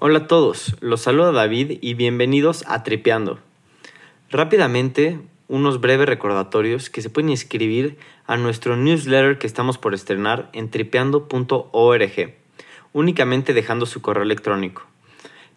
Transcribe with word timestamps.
Hola 0.00 0.18
a 0.20 0.26
todos, 0.28 0.76
los 0.78 1.00
saluda 1.00 1.32
David 1.32 1.78
y 1.80 1.94
bienvenidos 1.94 2.62
a 2.68 2.84
Tripeando. 2.84 3.40
Rápidamente, 4.30 5.18
unos 5.48 5.80
breves 5.80 6.06
recordatorios 6.06 6.88
que 6.88 7.02
se 7.02 7.10
pueden 7.10 7.30
inscribir 7.30 7.98
a 8.24 8.36
nuestro 8.36 8.76
newsletter 8.76 9.38
que 9.38 9.48
estamos 9.48 9.76
por 9.76 9.94
estrenar 9.94 10.50
en 10.52 10.70
tripeando.org, 10.70 12.34
únicamente 12.92 13.52
dejando 13.54 13.86
su 13.86 14.00
correo 14.00 14.22
electrónico. 14.22 14.82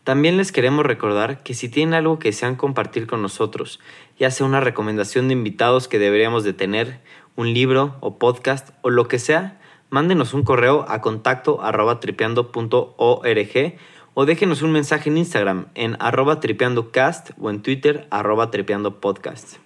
También 0.03 0.37
les 0.37 0.51
queremos 0.51 0.87
recordar 0.87 1.43
que 1.43 1.53
si 1.53 1.69
tienen 1.69 1.93
algo 1.93 2.17
que 2.17 2.29
desean 2.29 2.55
compartir 2.55 3.05
con 3.05 3.21
nosotros, 3.21 3.79
ya 4.17 4.31
sea 4.31 4.47
una 4.47 4.59
recomendación 4.59 5.27
de 5.27 5.35
invitados 5.35 5.87
que 5.87 5.99
deberíamos 5.99 6.43
de 6.43 6.53
tener, 6.53 6.99
un 7.35 7.53
libro 7.53 7.95
o 7.99 8.17
podcast 8.17 8.69
o 8.81 8.89
lo 8.89 9.07
que 9.07 9.19
sea, 9.19 9.61
mándenos 9.91 10.33
un 10.33 10.41
correo 10.41 10.83
a 10.87 10.99
contacto 10.99 11.61
arroba 11.61 11.99
tripeando.org 11.99 13.75
o 14.13 14.25
déjenos 14.25 14.61
un 14.61 14.71
mensaje 14.71 15.09
en 15.09 15.17
Instagram 15.17 15.67
en 15.75 15.95
arroba 15.99 16.39
tripeandocast 16.39 17.31
o 17.39 17.49
en 17.49 17.61
Twitter 17.61 18.07
arroba 18.09 18.51
tripeandopodcast. 18.51 19.57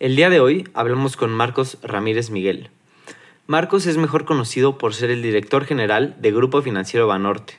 El 0.00 0.16
día 0.16 0.30
de 0.30 0.40
hoy 0.40 0.68
hablamos 0.74 1.16
con 1.16 1.30
Marcos 1.30 1.78
Ramírez 1.82 2.30
Miguel. 2.30 2.70
Marcos 3.46 3.86
es 3.86 3.96
mejor 3.96 4.24
conocido 4.24 4.76
por 4.76 4.94
ser 4.94 5.10
el 5.10 5.22
director 5.22 5.64
general 5.64 6.16
de 6.20 6.32
Grupo 6.32 6.62
Financiero 6.62 7.06
Banorte, 7.06 7.54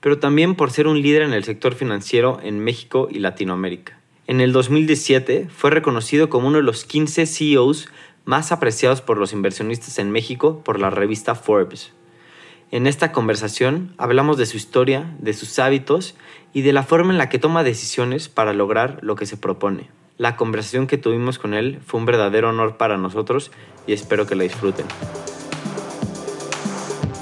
pero 0.00 0.18
también 0.18 0.56
por 0.56 0.72
ser 0.72 0.88
un 0.88 1.00
líder 1.00 1.22
en 1.22 1.32
el 1.32 1.44
sector 1.44 1.74
financiero 1.74 2.40
en 2.42 2.58
México 2.58 3.08
y 3.10 3.20
Latinoamérica. 3.20 3.98
En 4.26 4.40
el 4.40 4.52
2017 4.52 5.48
fue 5.48 5.70
reconocido 5.70 6.28
como 6.28 6.48
uno 6.48 6.58
de 6.58 6.64
los 6.64 6.84
15 6.84 7.26
CEOs 7.26 7.88
más 8.24 8.52
apreciados 8.52 9.00
por 9.00 9.16
los 9.16 9.32
inversionistas 9.32 9.98
en 9.98 10.10
México 10.10 10.62
por 10.64 10.80
la 10.80 10.90
revista 10.90 11.34
Forbes. 11.34 11.92
En 12.70 12.86
esta 12.86 13.12
conversación 13.12 13.94
hablamos 13.96 14.36
de 14.36 14.44
su 14.44 14.58
historia, 14.58 15.10
de 15.20 15.32
sus 15.32 15.58
hábitos 15.58 16.14
y 16.52 16.60
de 16.60 16.74
la 16.74 16.82
forma 16.82 17.12
en 17.12 17.18
la 17.18 17.30
que 17.30 17.38
toma 17.38 17.64
decisiones 17.64 18.28
para 18.28 18.52
lograr 18.52 18.98
lo 19.00 19.16
que 19.16 19.24
se 19.24 19.38
propone. 19.38 19.88
La 20.18 20.36
conversación 20.36 20.86
que 20.86 20.98
tuvimos 20.98 21.38
con 21.38 21.54
él 21.54 21.80
fue 21.86 21.98
un 21.98 22.04
verdadero 22.04 22.50
honor 22.50 22.76
para 22.76 22.98
nosotros 22.98 23.50
y 23.86 23.94
espero 23.94 24.26
que 24.26 24.34
la 24.34 24.42
disfruten. 24.42 24.84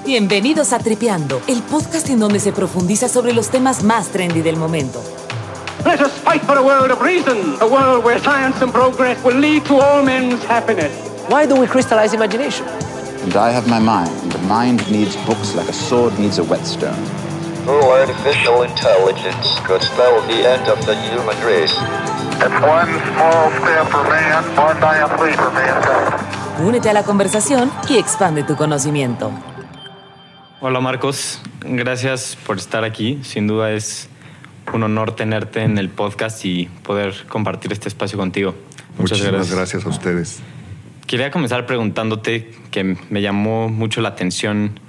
Bienvenidos 0.05 0.73
a 0.73 0.81
Tripeando, 0.81 1.41
el 1.47 1.63
podcast 1.63 2.11
en 2.11 2.19
donde 2.19 2.41
se 2.41 2.51
profundiza 2.51 3.09
sobre 3.09 3.33
los 3.33 3.49
temas 3.49 3.85
más 3.85 4.11
trendy 4.11 4.43
del 4.43 4.57
momento. 4.57 5.01
Let 5.85 6.01
us 6.01 6.11
fight 6.25 6.43
for 6.43 6.59
a 6.59 6.63
world 6.63 6.91
of 6.91 7.01
reason, 7.01 7.57
a 7.61 7.67
world 7.67 8.05
where 8.05 8.19
science 8.19 8.61
and 8.65 8.73
progress 8.73 9.23
will 9.25 9.39
lead 9.39 9.63
to 9.67 9.81
all 9.81 10.03
men's 10.03 10.45
happiness. 10.49 10.91
Why 11.29 11.47
do 11.47 11.55
we 11.55 11.69
crystallize 11.69 12.13
imagination? 12.13 12.67
And 13.27 13.35
I 13.35 13.51
have 13.51 13.67
my 13.67 13.81
mind. 13.81 14.31
The 14.31 14.39
mind 14.47 14.89
needs 14.89 15.17
books 15.27 15.57
like 15.57 15.69
a 15.69 15.73
sword 15.73 16.17
needs 16.17 16.39
a 16.39 16.45
whetstone. 16.45 16.95
No 17.67 17.75
artificial 17.91 18.63
intelligence 18.63 19.59
could 19.67 19.83
spell 19.83 20.23
the 20.29 20.47
end 20.47 20.69
of 20.69 20.79
the 20.87 20.95
human 20.95 21.37
race. 21.43 21.75
It's 22.39 22.59
one 22.63 22.87
small 23.11 23.51
step 23.59 23.87
for 23.91 24.05
man, 24.05 24.45
one 24.55 24.79
giant 24.79 25.21
leap 25.21 25.35
for 25.35 25.51
mankind. 25.51 26.67
Únete 26.69 26.89
a 26.89 26.93
la 26.93 27.03
conversación 27.03 27.73
y 27.89 27.99
expande 27.99 28.45
tu 28.45 28.55
conocimiento. 28.55 29.33
Hola 30.61 30.79
Marcos, 30.79 31.41
gracias 31.63 32.37
por 32.47 32.59
estar 32.59 32.85
aquí. 32.85 33.19
Sin 33.25 33.49
duda 33.49 33.73
es 33.73 34.09
un 34.73 34.85
honor 34.85 35.17
tenerte 35.17 35.65
en 35.65 35.79
el 35.79 35.89
podcast 35.89 36.45
y 36.45 36.67
poder 36.85 37.27
compartir 37.29 37.73
este 37.73 37.89
espacio 37.89 38.17
contigo. 38.19 38.55
Muchas 38.99 39.21
gracias. 39.21 39.51
gracias 39.51 39.85
a 39.85 39.89
ustedes. 39.89 40.43
Quería 41.07 41.31
comenzar 41.31 41.67
preguntándote 41.67 42.51
que 42.73 42.97
me 43.11 43.23
llamó 43.23 43.69
mucho 43.69 44.01
la 44.01 44.09
atención 44.09 44.81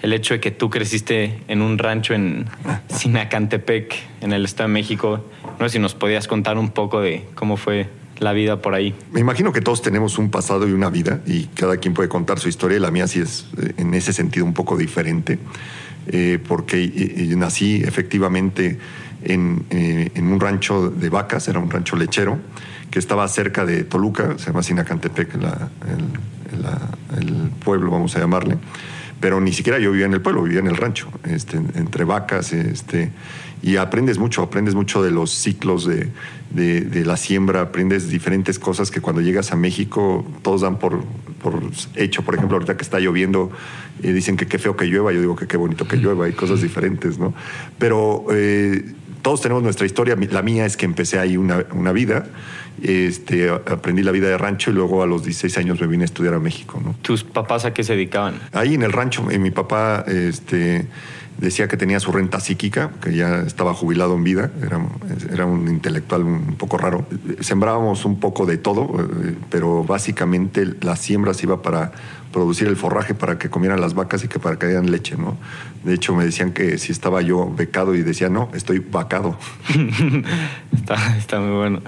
el 0.00 0.14
hecho 0.14 0.32
de 0.32 0.40
que 0.40 0.50
tú 0.50 0.70
creciste 0.70 1.42
en 1.48 1.60
un 1.60 1.76
rancho 1.76 2.14
en 2.14 2.46
Sinacantepec, 2.88 3.94
en 4.22 4.32
el 4.32 4.46
Estado 4.46 4.68
de 4.68 4.72
México. 4.72 5.24
No 5.60 5.68
sé 5.68 5.74
si 5.74 5.78
nos 5.78 5.94
podías 5.94 6.28
contar 6.28 6.56
un 6.56 6.70
poco 6.70 7.00
de 7.00 7.24
cómo 7.34 7.58
fue 7.58 7.88
la 8.18 8.32
vida 8.32 8.62
por 8.62 8.74
ahí. 8.74 8.94
Me 9.12 9.20
imagino 9.20 9.52
que 9.52 9.60
todos 9.60 9.82
tenemos 9.82 10.16
un 10.16 10.30
pasado 10.30 10.66
y 10.66 10.72
una 10.72 10.88
vida 10.88 11.20
y 11.26 11.44
cada 11.44 11.76
quien 11.76 11.92
puede 11.92 12.08
contar 12.08 12.38
su 12.38 12.48
historia 12.48 12.80
la 12.80 12.90
mía 12.90 13.06
sí 13.06 13.20
es 13.20 13.46
eh, 13.58 13.74
en 13.76 13.92
ese 13.92 14.14
sentido 14.14 14.46
un 14.46 14.54
poco 14.54 14.78
diferente 14.78 15.38
eh, 16.06 16.38
porque 16.46 17.34
nací 17.36 17.82
efectivamente 17.84 18.78
en, 19.26 19.64
eh, 19.70 20.10
en, 20.14 20.26
un 20.32 20.40
rancho 20.40 20.90
de 20.90 21.08
vacas, 21.08 21.48
era 21.48 21.58
un 21.58 21.70
rancho 21.70 21.96
lechero 21.96 22.38
que 22.90 22.98
estaba 22.98 23.26
cerca 23.28 23.66
de 23.66 23.84
Toluca, 23.84 24.38
se 24.38 24.46
llama 24.46 24.62
Sinacantepec, 24.62 25.34
la, 25.36 25.68
el, 25.88 27.18
el 27.18 27.50
pueblo 27.64 27.90
vamos 27.90 28.16
a 28.16 28.20
llamarle 28.20 28.56
pero 29.20 29.40
ni 29.40 29.52
siquiera 29.52 29.78
yo 29.78 29.92
vivía 29.92 30.06
en 30.06 30.12
el 30.12 30.20
pueblo, 30.20 30.42
vivía 30.42 30.60
en 30.60 30.66
el 30.66 30.76
rancho, 30.76 31.08
este, 31.24 31.56
entre 31.56 32.04
vacas, 32.04 32.52
este, 32.52 33.12
y 33.62 33.76
aprendes 33.76 34.18
mucho, 34.18 34.42
aprendes 34.42 34.74
mucho 34.74 35.02
de 35.02 35.10
los 35.10 35.30
ciclos 35.30 35.86
de, 35.86 36.10
de, 36.50 37.04
la 37.04 37.16
siembra, 37.16 37.62
aprendes 37.62 38.08
diferentes 38.08 38.58
cosas 38.58 38.90
que 38.90 39.00
cuando 39.00 39.22
llegas 39.22 39.52
a 39.52 39.56
México 39.56 40.26
todos 40.42 40.60
dan 40.60 40.78
por, 40.78 41.02
por 41.42 41.62
hecho. 41.94 42.22
Por 42.22 42.34
ejemplo, 42.34 42.56
ahorita 42.56 42.76
que 42.76 42.82
está 42.82 43.00
lloviendo, 43.00 43.50
eh, 44.02 44.12
dicen 44.12 44.36
que 44.36 44.46
qué 44.46 44.58
feo 44.58 44.76
que 44.76 44.84
llueva, 44.84 45.12
yo 45.12 45.20
digo 45.20 45.34
que 45.34 45.46
qué 45.46 45.56
bonito 45.56 45.88
que 45.88 45.96
llueva, 45.96 46.26
hay 46.26 46.32
cosas 46.32 46.60
diferentes, 46.60 47.18
¿no? 47.18 47.32
Pero 47.78 48.26
eh, 48.30 48.84
todos 49.26 49.40
tenemos 49.40 49.64
nuestra 49.64 49.86
historia, 49.86 50.16
la 50.30 50.40
mía 50.40 50.66
es 50.66 50.76
que 50.76 50.84
empecé 50.84 51.18
ahí 51.18 51.36
una, 51.36 51.66
una 51.72 51.90
vida 51.90 52.26
este, 52.80 53.50
aprendí 53.50 54.04
la 54.04 54.12
vida 54.12 54.28
de 54.28 54.38
rancho 54.38 54.70
y 54.70 54.74
luego 54.74 55.02
a 55.02 55.06
los 55.06 55.24
16 55.24 55.58
años 55.58 55.80
me 55.80 55.88
vine 55.88 56.04
a 56.04 56.06
estudiar 56.06 56.34
a 56.34 56.38
México. 56.38 56.80
¿no? 56.80 56.94
¿Tus 57.02 57.24
papás 57.24 57.64
a 57.64 57.74
qué 57.74 57.82
se 57.82 57.94
dedicaban? 57.94 58.38
Ahí 58.52 58.74
en 58.74 58.84
el 58.84 58.92
rancho, 58.92 59.28
eh, 59.28 59.40
mi 59.40 59.50
papá 59.50 60.04
este, 60.06 60.86
decía 61.38 61.66
que 61.66 61.76
tenía 61.76 61.98
su 61.98 62.12
renta 62.12 62.38
psíquica, 62.38 62.92
que 63.02 63.16
ya 63.16 63.40
estaba 63.40 63.74
jubilado 63.74 64.14
en 64.14 64.22
vida, 64.22 64.52
era, 64.64 64.80
era 65.32 65.44
un 65.44 65.66
intelectual 65.66 66.22
un 66.22 66.54
poco 66.56 66.78
raro. 66.78 67.04
Sembrábamos 67.40 68.04
un 68.04 68.20
poco 68.20 68.46
de 68.46 68.58
todo, 68.58 68.94
eh, 69.00 69.34
pero 69.50 69.82
básicamente 69.82 70.66
la 70.82 70.94
siembra 70.94 71.34
se 71.34 71.46
iba 71.46 71.62
para 71.62 71.90
producir 72.36 72.68
el 72.68 72.76
forraje 72.76 73.14
para 73.14 73.38
que 73.38 73.48
comieran 73.48 73.80
las 73.80 73.94
vacas 73.94 74.22
y 74.22 74.28
que 74.28 74.38
para 74.38 74.58
que 74.58 74.66
dieran 74.66 74.90
leche, 74.90 75.16
¿no? 75.16 75.38
De 75.84 75.94
hecho, 75.94 76.14
me 76.14 76.22
decían 76.22 76.52
que 76.52 76.76
si 76.76 76.92
estaba 76.92 77.22
yo 77.22 77.50
becado 77.50 77.94
y 77.94 78.02
decía, 78.02 78.28
no, 78.28 78.50
estoy 78.52 78.80
vacado. 78.80 79.38
está, 80.76 81.16
está, 81.16 81.40
muy 81.40 81.56
bueno. 81.56 81.80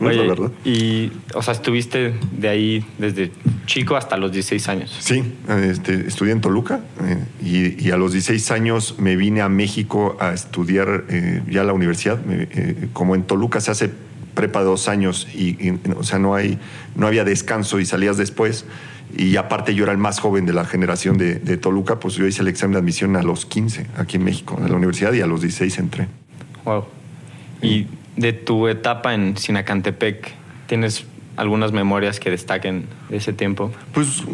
Oye, 0.00 0.26
verdad. 0.26 0.50
Y, 0.64 1.12
o 1.36 1.42
sea, 1.42 1.54
estuviste 1.54 2.14
de 2.32 2.48
ahí 2.48 2.84
desde 2.98 3.30
chico 3.66 3.94
hasta 3.94 4.16
los 4.16 4.32
16 4.32 4.68
años. 4.70 4.96
Sí, 4.98 5.22
este, 5.48 6.08
estudié 6.08 6.32
en 6.32 6.40
Toluca 6.40 6.80
eh, 7.04 7.24
y, 7.40 7.86
y, 7.86 7.92
a 7.92 7.96
los 7.96 8.10
16 8.10 8.50
años 8.50 8.96
me 8.98 9.14
vine 9.14 9.40
a 9.40 9.48
México 9.48 10.16
a 10.18 10.32
estudiar 10.32 11.04
eh, 11.10 11.44
ya 11.48 11.62
la 11.62 11.74
universidad. 11.74 12.18
Eh, 12.28 12.88
como 12.92 13.14
en 13.14 13.22
Toluca 13.22 13.60
se 13.60 13.70
hace 13.70 13.90
prepa 14.34 14.64
dos 14.64 14.88
años 14.88 15.28
y, 15.32 15.50
y, 15.64 15.78
o 15.96 16.02
sea, 16.02 16.18
no, 16.18 16.34
hay, 16.34 16.58
no 16.96 17.06
había 17.06 17.22
descanso 17.22 17.78
y 17.78 17.86
salías 17.86 18.16
después 18.16 18.64
y 19.16 19.36
aparte 19.36 19.74
yo 19.74 19.84
era 19.84 19.92
el 19.92 19.98
más 19.98 20.20
joven 20.20 20.46
de 20.46 20.52
la 20.52 20.64
generación 20.64 21.18
de, 21.18 21.56
Toluca, 21.56 21.98
pues 22.00 22.14
yo 22.14 22.26
hice 22.26 22.42
el 22.42 22.48
examen 22.48 22.74
de 22.74 22.78
admisión 22.80 23.16
a 23.16 23.22
los 23.22 23.46
15 23.46 23.86
aquí 23.96 24.16
en 24.16 24.24
México, 24.24 24.56
en 24.58 24.70
la 24.70 24.76
universidad, 24.76 25.12
y 25.12 25.20
a 25.20 25.26
los 25.26 25.40
16 25.40 25.78
entré. 25.78 26.08
Wow. 26.64 26.84
Y 27.60 27.86
de 28.16 28.32
tu 28.32 28.68
etapa 28.68 29.14
en 29.14 29.36
Sinacantepec, 29.36 30.32
¿tienes 30.66 31.06
algunas 31.36 31.72
memorias 31.72 32.20
que 32.20 32.30
destaquen 32.30 32.86
de 33.08 33.16
ese 33.16 33.32
tiempo? 33.32 33.72
Pues 33.92 34.24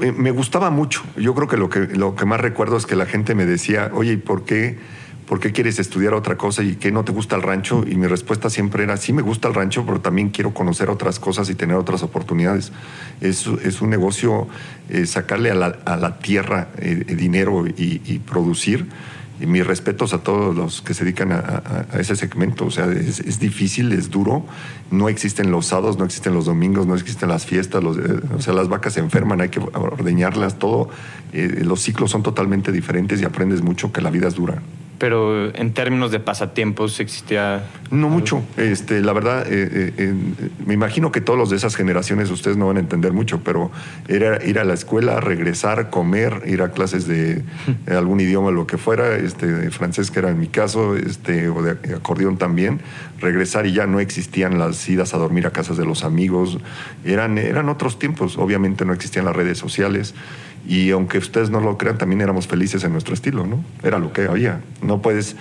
eh, 0.00 0.12
me 0.12 0.30
gustaba 0.30 0.70
mucho. 0.70 1.02
Yo 1.16 1.34
creo 1.34 1.48
que 1.48 1.56
lo 1.56 1.68
que, 1.68 1.80
lo 1.80 2.14
que 2.14 2.24
más 2.24 2.40
recuerdo 2.40 2.76
es 2.76 2.86
que 2.86 2.96
la 2.96 3.06
gente 3.06 3.34
me 3.34 3.46
decía, 3.46 3.90
oye, 3.92 4.12
¿y 4.12 4.16
por 4.16 4.44
qué? 4.44 4.78
¿Por 5.28 5.40
qué 5.40 5.52
quieres 5.52 5.78
estudiar 5.78 6.14
otra 6.14 6.36
cosa 6.38 6.62
y 6.62 6.76
qué 6.76 6.90
no 6.90 7.04
te 7.04 7.12
gusta 7.12 7.36
el 7.36 7.42
rancho? 7.42 7.84
Y 7.86 7.96
mi 7.96 8.06
respuesta 8.06 8.48
siempre 8.48 8.84
era, 8.84 8.96
sí 8.96 9.12
me 9.12 9.20
gusta 9.20 9.48
el 9.48 9.54
rancho, 9.54 9.84
pero 9.84 10.00
también 10.00 10.30
quiero 10.30 10.54
conocer 10.54 10.88
otras 10.88 11.20
cosas 11.20 11.50
y 11.50 11.54
tener 11.54 11.76
otras 11.76 12.02
oportunidades. 12.02 12.72
Es, 13.20 13.46
es 13.46 13.82
un 13.82 13.90
negocio, 13.90 14.48
eh, 14.88 15.04
sacarle 15.04 15.50
a 15.50 15.54
la, 15.54 16.18
tierra 16.18 16.68
eh, 16.78 17.04
dinero 17.14 17.66
y, 17.66 18.18
producir. 18.20 18.86
Y 19.40 19.46
mis 19.46 19.64
respetos 19.64 20.14
a 20.14 20.18
todos 20.18 20.56
los 20.56 20.82
que 20.82 20.94
se 20.94 21.04
dedican 21.04 21.30
a, 21.30 21.86
ese 21.96 22.16
segmento. 22.16 22.64
O 22.64 22.70
sea, 22.70 22.86
es, 22.86 23.38
difícil, 23.38 23.92
es 23.92 24.10
duro. 24.10 24.46
No 24.90 25.10
existen 25.10 25.52
los 25.52 25.66
sábados, 25.66 25.98
no 25.98 26.06
existen 26.06 26.34
los 26.34 26.46
domingos, 26.46 26.86
no 26.86 26.94
existen 26.94 27.28
las 27.28 27.44
fiestas. 27.44 27.84
Eh, 27.84 28.20
o 28.34 28.40
sea, 28.40 28.54
las 28.54 28.68
vacas 28.68 28.94
se 28.94 29.00
enferman, 29.00 29.42
hay 29.42 29.50
que 29.50 29.60
ordeñarlas, 29.60 30.58
todo. 30.58 30.88
los 31.32 31.82
ciclos 31.82 32.10
son 32.10 32.22
totalmente 32.22 32.72
diferentes 32.72 33.20
y 33.20 33.26
aprendes 33.26 33.60
mucho 33.60 33.92
que 33.92 34.00
la 34.00 34.10
vida 34.10 34.26
es 34.26 34.34
dura 34.34 34.62
pero 34.98 35.54
en 35.54 35.72
términos 35.72 36.10
de 36.10 36.20
pasatiempos 36.20 37.00
existía... 37.00 37.64
No 37.90 38.08
mucho. 38.08 38.42
Este, 38.56 39.00
la 39.00 39.12
verdad, 39.12 39.46
eh, 39.48 39.92
eh, 39.96 40.14
me 40.66 40.74
imagino 40.74 41.12
que 41.12 41.20
todos 41.20 41.38
los 41.38 41.50
de 41.50 41.56
esas 41.56 41.76
generaciones 41.76 42.30
ustedes 42.30 42.56
no 42.56 42.66
van 42.66 42.76
a 42.76 42.80
entender 42.80 43.12
mucho, 43.12 43.40
pero 43.42 43.70
era 44.08 44.44
ir 44.44 44.58
a 44.58 44.64
la 44.64 44.74
escuela, 44.74 45.20
regresar, 45.20 45.90
comer, 45.90 46.42
ir 46.46 46.62
a 46.62 46.72
clases 46.72 47.06
de 47.06 47.42
algún 47.86 48.20
idioma, 48.20 48.50
lo 48.50 48.66
que 48.66 48.76
fuera, 48.76 49.16
este, 49.16 49.70
francés 49.70 50.10
que 50.10 50.18
era 50.18 50.30
en 50.30 50.38
mi 50.38 50.48
caso, 50.48 50.96
este, 50.96 51.48
o 51.48 51.62
de 51.62 51.94
acordeón 51.94 52.36
también, 52.36 52.80
regresar 53.20 53.66
y 53.66 53.72
ya 53.72 53.86
no 53.86 54.00
existían 54.00 54.58
las 54.58 54.88
idas 54.88 55.14
a 55.14 55.18
dormir 55.18 55.46
a 55.46 55.50
casas 55.50 55.76
de 55.76 55.84
los 55.84 56.04
amigos, 56.04 56.58
eran, 57.04 57.38
eran 57.38 57.68
otros 57.68 57.98
tiempos, 57.98 58.36
obviamente 58.36 58.84
no 58.84 58.92
existían 58.92 59.24
las 59.24 59.36
redes 59.36 59.58
sociales 59.58 60.14
Y 60.68 60.90
aunque 60.90 61.18
ustedes 61.18 61.50
no 61.50 61.60
lo 61.60 61.78
crean, 61.78 61.98
también 61.98 62.20
éramos 62.20 62.46
felices 62.46 62.84
en 62.84 62.92
nuestro 62.92 63.14
estilo, 63.14 63.46
¿no? 63.46 63.64
Era 63.82 63.98
lo 63.98 64.12
que 64.12 64.22
había. 64.22 64.60
No 64.82 65.00
puedes 65.00 65.34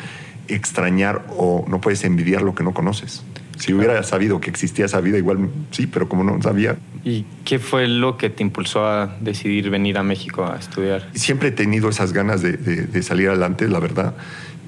extrañar 0.48 1.26
o 1.30 1.66
no 1.68 1.82
puedes 1.82 2.06
envidiar 2.06 2.42
lo 2.42 2.56
que 2.56 2.64
no 2.64 2.74
conoces. 2.74 3.24
Si 3.60 3.74
hubiera 3.74 4.02
sabido 4.04 4.40
que 4.40 4.50
existía 4.50 4.86
esa 4.86 5.02
vida, 5.02 5.18
igual 5.18 5.50
sí, 5.72 5.88
pero 5.88 6.08
como 6.08 6.24
no 6.24 6.42
sabía. 6.42 6.78
¿Y 7.04 7.26
qué 7.44 7.60
fue 7.60 7.88
lo 7.88 8.16
que 8.18 8.30
te 8.30 8.44
impulsó 8.44 8.86
a 8.86 9.18
decidir 9.20 9.70
venir 9.70 9.98
a 9.98 10.04
México 10.04 10.46
a 10.46 10.58
estudiar? 10.58 11.10
Siempre 11.14 11.50
he 11.50 11.52
tenido 11.52 11.90
esas 11.90 12.14
ganas 12.14 12.42
de, 12.42 12.54
de, 12.54 12.84
de 12.84 13.04
salir 13.04 13.30
adelante, 13.30 13.68
la 13.68 13.80
verdad. 13.80 14.16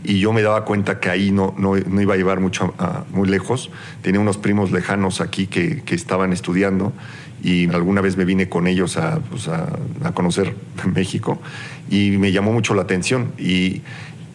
Y 0.03 0.19
yo 0.19 0.31
me 0.31 0.41
daba 0.41 0.63
cuenta 0.63 0.99
que 0.99 1.09
ahí 1.09 1.31
no, 1.31 1.53
no, 1.57 1.75
no 1.75 2.01
iba 2.01 2.13
a 2.13 2.17
llevar 2.17 2.39
mucho 2.39 2.73
a, 2.77 3.03
muy 3.11 3.27
lejos. 3.27 3.69
Tenía 4.01 4.21
unos 4.21 4.37
primos 4.37 4.71
lejanos 4.71 5.19
aquí 5.19 5.47
que, 5.47 5.81
que, 5.83 5.93
estaban 5.93 6.31
estudiando 6.31 6.93
y 7.43 7.69
alguna 7.69 8.01
vez 8.01 8.17
me 8.17 8.25
vine 8.25 8.49
con 8.49 8.67
ellos 8.67 8.97
a, 8.97 9.19
pues 9.19 9.47
a, 9.47 9.77
conocer 10.13 10.53
México 10.93 11.39
y 11.89 12.11
me 12.11 12.31
llamó 12.31 12.51
mucho 12.51 12.73
la 12.73 12.81
atención. 12.81 13.31
Y, 13.37 13.81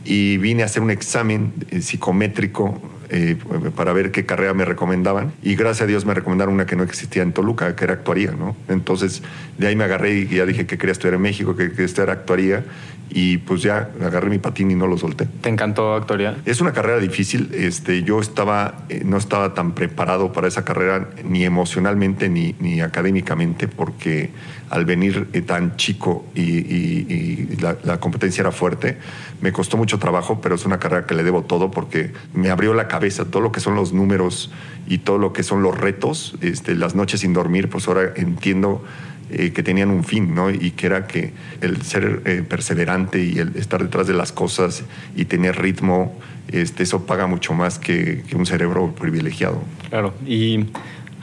y 0.04 0.36
vine 0.36 0.62
a 0.62 0.66
hacer 0.66 0.82
un 0.82 0.90
examen 0.90 1.52
psicométrico 1.80 2.80
eh, 3.10 3.36
para 3.76 3.92
ver 3.92 4.10
qué 4.10 4.24
carrera 4.26 4.54
me 4.54 4.64
recomendaban. 4.64 5.32
Y 5.42 5.56
gracias 5.56 5.82
a 5.82 5.86
Dios 5.86 6.04
me 6.04 6.14
recomendaron 6.14 6.54
una 6.54 6.66
que 6.66 6.74
no 6.74 6.82
existía 6.82 7.22
en 7.22 7.32
Toluca, 7.32 7.76
que 7.76 7.84
era 7.84 7.94
actuaría, 7.94 8.32
¿no? 8.32 8.56
Entonces 8.68 9.22
de 9.58 9.66
ahí 9.66 9.76
me 9.76 9.84
agarré 9.84 10.14
y 10.14 10.26
ya 10.26 10.46
dije 10.46 10.66
que 10.66 10.78
quería 10.78 10.92
estudiar 10.92 11.14
en 11.14 11.22
México, 11.22 11.54
que 11.54 11.70
quería 11.70 11.86
estudiar 11.86 12.10
actuaría. 12.10 12.64
Y 13.10 13.38
pues 13.38 13.62
ya 13.62 13.90
agarré 14.02 14.28
mi 14.28 14.38
patín 14.38 14.70
y 14.70 14.74
no 14.74 14.86
lo 14.86 14.98
solté. 14.98 15.26
¿Te 15.26 15.48
encantó 15.48 15.94
actuaría? 15.94 16.36
Es 16.44 16.60
una 16.60 16.72
carrera 16.72 16.98
difícil. 16.98 17.50
Este, 17.54 18.02
yo 18.02 18.20
estaba, 18.20 18.84
eh, 18.88 19.02
no 19.04 19.16
estaba 19.16 19.54
tan 19.54 19.72
preparado 19.72 20.32
para 20.32 20.48
esa 20.48 20.64
carrera, 20.64 21.10
ni 21.24 21.44
emocionalmente 21.44 22.28
ni, 22.28 22.56
ni 22.58 22.80
académicamente, 22.80 23.68
porque 23.68 24.30
al 24.70 24.84
venir 24.84 25.28
eh, 25.32 25.42
tan 25.42 25.76
chico 25.76 26.24
y, 26.34 26.40
y, 26.40 27.48
y 27.52 27.56
la, 27.60 27.76
la, 27.84 28.00
competencia 28.00 28.40
era 28.42 28.50
fuerte, 28.50 28.98
me 29.40 29.52
costó 29.52 29.76
mucho 29.76 29.98
trabajo, 29.98 30.40
pero 30.40 30.56
es 30.56 30.64
una 30.64 30.78
carrera 30.78 31.06
que 31.06 31.14
le 31.14 31.22
debo 31.22 31.42
todo 31.42 31.70
porque 31.70 32.12
me 32.32 32.50
abrió 32.50 32.74
la 32.74 32.88
cabeza 32.88 33.24
todo 33.26 33.42
lo 33.42 33.52
que 33.52 33.60
son 33.60 33.76
los 33.76 33.92
números 33.92 34.50
y 34.86 34.98
todo 34.98 35.18
lo 35.18 35.32
que 35.32 35.42
son 35.42 35.62
los 35.62 35.78
retos, 35.78 36.36
este, 36.40 36.74
las 36.74 36.94
noches 36.94 37.20
sin 37.20 37.32
dormir, 37.32 37.68
pues 37.68 37.86
ahora 37.88 38.12
entiendo 38.16 38.84
eh, 39.30 39.52
que 39.52 39.62
tenían 39.62 39.90
un 39.90 40.04
fin, 40.04 40.34
¿no? 40.34 40.50
Y 40.50 40.72
que 40.72 40.86
era 40.86 41.06
que 41.06 41.32
el 41.60 41.82
ser 41.82 42.22
eh, 42.24 42.42
perseverante 42.46 43.22
y 43.22 43.38
el 43.38 43.56
estar 43.56 43.82
detrás 43.82 44.06
de 44.06 44.14
las 44.14 44.32
cosas 44.32 44.84
y 45.16 45.24
tener 45.24 45.60
ritmo, 45.60 46.18
este, 46.48 46.82
eso 46.82 47.06
paga 47.06 47.26
mucho 47.26 47.54
más 47.54 47.78
que, 47.78 48.22
que 48.28 48.36
un 48.36 48.46
cerebro 48.46 48.94
privilegiado. 48.94 49.62
Claro, 49.88 50.14
y 50.26 50.66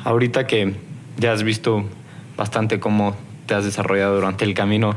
ahorita 0.04 0.48
que 0.48 0.74
ya 1.18 1.34
has 1.34 1.44
visto 1.44 1.86
bastante 2.38 2.80
cómo 2.80 3.16
te 3.46 3.54
has 3.54 3.66
desarrollado 3.66 4.16
durante 4.16 4.46
el 4.46 4.54
camino, 4.54 4.96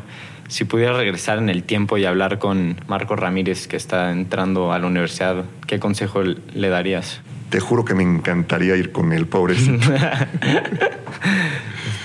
si 0.49 0.65
pudieras 0.65 0.97
regresar 0.97 1.39
en 1.39 1.49
el 1.49 1.63
tiempo 1.63 1.99
y 1.99 2.05
hablar 2.05 2.39
con 2.39 2.81
Marco 2.87 3.17
Ramírez, 3.17 3.67
que 3.67 3.77
está 3.77 4.13
entrando 4.13 4.73
a 4.73 4.79
la 4.79 4.87
universidad, 4.87 5.45
¿qué 5.67 5.79
consejo 5.79 6.23
le 6.23 6.69
darías? 6.69 7.21
Te 7.51 7.61
juro 7.61 7.85
que 7.85 7.95
me 7.95 8.03
encantaría 8.03 8.77
ir 8.77 8.93
con 8.93 9.13
él, 9.13 9.27
pobrecito. 9.27 9.89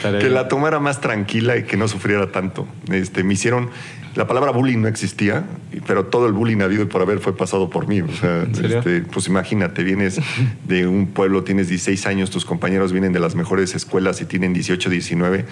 que 0.01 0.29
la 0.29 0.47
tomara 0.47 0.79
más 0.79 1.01
tranquila 1.01 1.57
y 1.57 1.63
que 1.63 1.77
no 1.77 1.87
sufriera 1.87 2.31
tanto. 2.31 2.67
Este, 2.91 3.23
me 3.23 3.33
hicieron. 3.33 3.69
La 4.15 4.27
palabra 4.27 4.51
bullying 4.51 4.79
no 4.79 4.87
existía, 4.87 5.45
pero 5.85 6.05
todo 6.07 6.25
el 6.25 6.33
bullying 6.33 6.61
habido 6.61 6.81
y 6.81 6.87
por 6.87 7.01
haber 7.01 7.19
fue 7.19 7.37
pasado 7.37 7.69
por 7.69 7.87
mí. 7.87 8.01
O 8.01 8.11
sea, 8.11 8.43
este, 8.43 9.01
pues 9.01 9.27
imagínate, 9.27 9.83
vienes 9.83 10.19
de 10.67 10.87
un 10.87 11.07
pueblo, 11.07 11.43
tienes 11.43 11.69
16 11.69 12.07
años, 12.07 12.31
tus 12.31 12.43
compañeros 12.43 12.91
vienen 12.91 13.13
de 13.13 13.19
las 13.19 13.35
mejores 13.35 13.75
escuelas 13.75 14.19
y 14.21 14.25
tienen 14.25 14.51
18, 14.53 14.89
19. 14.89 15.45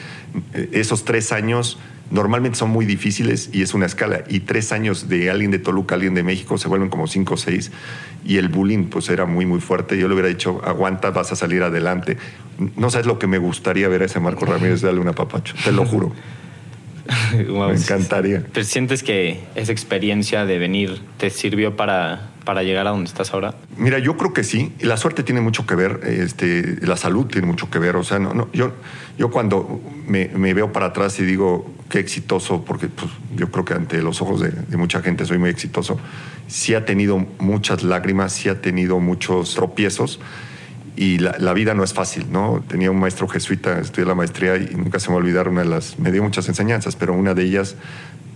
Esos 0.71 1.05
tres 1.05 1.31
años 1.31 1.77
normalmente 2.09 2.57
son 2.57 2.69
muy 2.69 2.85
difíciles 2.85 3.49
y 3.53 3.61
es 3.61 3.73
una 3.73 3.85
escala. 3.85 4.23
Y 4.27 4.41
tres 4.41 4.71
años 4.71 5.09
de 5.09 5.29
alguien 5.29 5.51
de 5.51 5.59
Toluca, 5.59 5.95
alguien 5.95 6.13
de 6.13 6.23
México, 6.23 6.57
se 6.57 6.67
vuelven 6.67 6.89
como 6.89 7.07
cinco 7.07 7.35
o 7.35 7.37
seis. 7.37 7.71
Y 8.25 8.37
el 8.37 8.49
bullying, 8.49 8.85
pues 8.85 9.09
era 9.09 9.25
muy, 9.25 9.45
muy 9.45 9.59
fuerte. 9.59 9.97
Yo 9.97 10.07
le 10.07 10.13
hubiera 10.13 10.29
dicho, 10.29 10.61
aguanta, 10.65 11.11
vas 11.11 11.31
a 11.31 11.35
salir 11.35 11.63
adelante. 11.63 12.17
No 12.75 12.89
sabes 12.89 13.07
lo 13.07 13.19
que 13.19 13.27
me 13.27 13.37
gustaría 13.47 13.87
ver 13.87 14.03
a 14.03 14.05
ese 14.05 14.19
Marco 14.19 14.45
Ramírez 14.45 14.81
darle 14.81 14.99
una 14.99 15.13
papacho, 15.13 15.55
te 15.63 15.71
lo 15.71 15.85
juro. 15.85 16.13
wow, 17.49 17.69
me 17.69 17.75
encantaría. 17.75 18.43
¿Pero 18.53 18.65
sientes 18.65 19.03
que 19.03 19.39
esa 19.55 19.71
experiencia 19.71 20.45
de 20.45 20.57
venir 20.57 21.01
te 21.17 21.29
sirvió 21.29 21.75
para, 21.75 22.31
para 22.43 22.63
llegar 22.63 22.87
a 22.87 22.91
donde 22.91 23.07
estás 23.07 23.33
ahora? 23.33 23.55
Mira, 23.77 23.99
yo 23.99 24.17
creo 24.17 24.33
que 24.33 24.43
sí. 24.43 24.73
La 24.81 24.97
suerte 24.97 25.23
tiene 25.23 25.41
mucho 25.41 25.65
que 25.65 25.75
ver, 25.75 26.01
este, 26.03 26.85
la 26.85 26.97
salud 26.97 27.25
tiene 27.25 27.47
mucho 27.47 27.69
que 27.69 27.79
ver. 27.79 27.95
O 27.95 28.03
sea, 28.03 28.19
no, 28.19 28.33
no, 28.33 28.49
yo, 28.53 28.73
yo 29.17 29.31
cuando 29.31 29.81
me, 30.05 30.27
me 30.29 30.53
veo 30.53 30.71
para 30.71 30.87
atrás 30.87 31.19
y 31.19 31.25
digo 31.25 31.73
qué 31.89 31.99
exitoso, 31.99 32.63
porque 32.65 32.87
pues, 32.87 33.09
yo 33.35 33.49
creo 33.51 33.65
que 33.65 33.73
ante 33.73 34.01
los 34.01 34.21
ojos 34.21 34.41
de, 34.41 34.51
de, 34.51 34.77
mucha 34.77 35.01
gente 35.01 35.25
soy 35.25 35.37
muy 35.37 35.49
exitoso, 35.49 35.97
sí 36.47 36.73
ha 36.73 36.85
tenido 36.85 37.25
muchas 37.39 37.83
lágrimas, 37.83 38.33
sí 38.33 38.49
ha 38.49 38.61
tenido 38.61 38.99
muchos 38.99 39.55
tropiezos. 39.55 40.19
Y 40.97 41.19
la, 41.19 41.35
la, 41.37 41.53
vida 41.53 41.75
no 41.75 41.83
es 41.83 41.93
fácil, 41.93 42.25
¿no? 42.31 42.63
Tenía 42.67 42.89
un 42.89 42.99
maestro 42.99 43.27
jesuita, 43.27 43.79
estudié 43.79 44.07
la 44.07 44.15
maestría 44.15 44.57
y 44.57 44.73
nunca 44.75 44.99
se 44.99 45.09
me 45.09 45.13
va 45.13 45.21
a 45.21 45.23
olvidar 45.23 45.47
una 45.47 45.61
de 45.61 45.69
las... 45.69 45.99
Me 45.99 46.11
dio 46.11 46.23
muchas 46.23 46.49
enseñanzas, 46.49 46.95
pero 46.95 47.13
una 47.13 47.35
de 47.35 47.43
ellas 47.43 47.75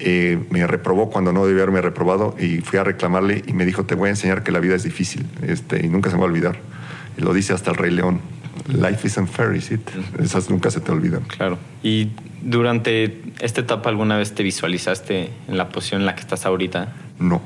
eh, 0.04 0.40
me 0.50 0.66
reprobó 0.66 1.10
cuando 1.10 1.32
no 1.32 1.46
debía 1.46 1.62
haberme 1.62 1.82
reprobado 1.82 2.36
y 2.40 2.62
fui 2.62 2.80
a 2.80 2.84
reclamarle 2.84 3.44
y 3.46 3.54
me 3.54 3.66
dijo, 3.66 3.86
te 3.86 3.94
voy 3.94 4.08
a 4.08 4.10
enseñar 4.12 4.44
que 4.44 4.52
la 4.52 4.60
vida 4.60 4.76
es 4.76 4.84
difícil 4.84 5.28
este, 5.42 5.86
y 5.86 5.90
nunca 5.90 6.10
se 6.10 6.16
me 6.16 6.22
va 6.22 6.28
a 6.28 6.32
olvidar. 6.32 6.60
Y 7.18 7.22
lo 7.22 7.34
dice 7.34 7.54
hasta 7.54 7.72
el 7.72 7.78
Rey 7.78 7.92
León. 7.92 8.20
Life 8.68 9.08
isn't 9.08 9.28
fair, 9.28 9.56
is 9.56 9.72
it? 9.72 9.82
Esas 10.20 10.50
nunca 10.50 10.72
se 10.72 10.82
te 10.82 10.92
olvidan. 10.92 11.24
Claro. 11.24 11.58
¿Y 11.84 12.10
durante 12.42 13.22
esta 13.40 13.62
etapa 13.62 13.90
alguna 13.90 14.18
vez 14.18 14.34
te 14.34 14.44
visualizaste 14.44 15.30
en 15.48 15.58
la 15.58 15.70
posición 15.70 16.02
en 16.02 16.06
la 16.06 16.16
que 16.16 16.22
estás 16.22 16.46
ahorita? 16.46 16.94
No. 17.22 17.40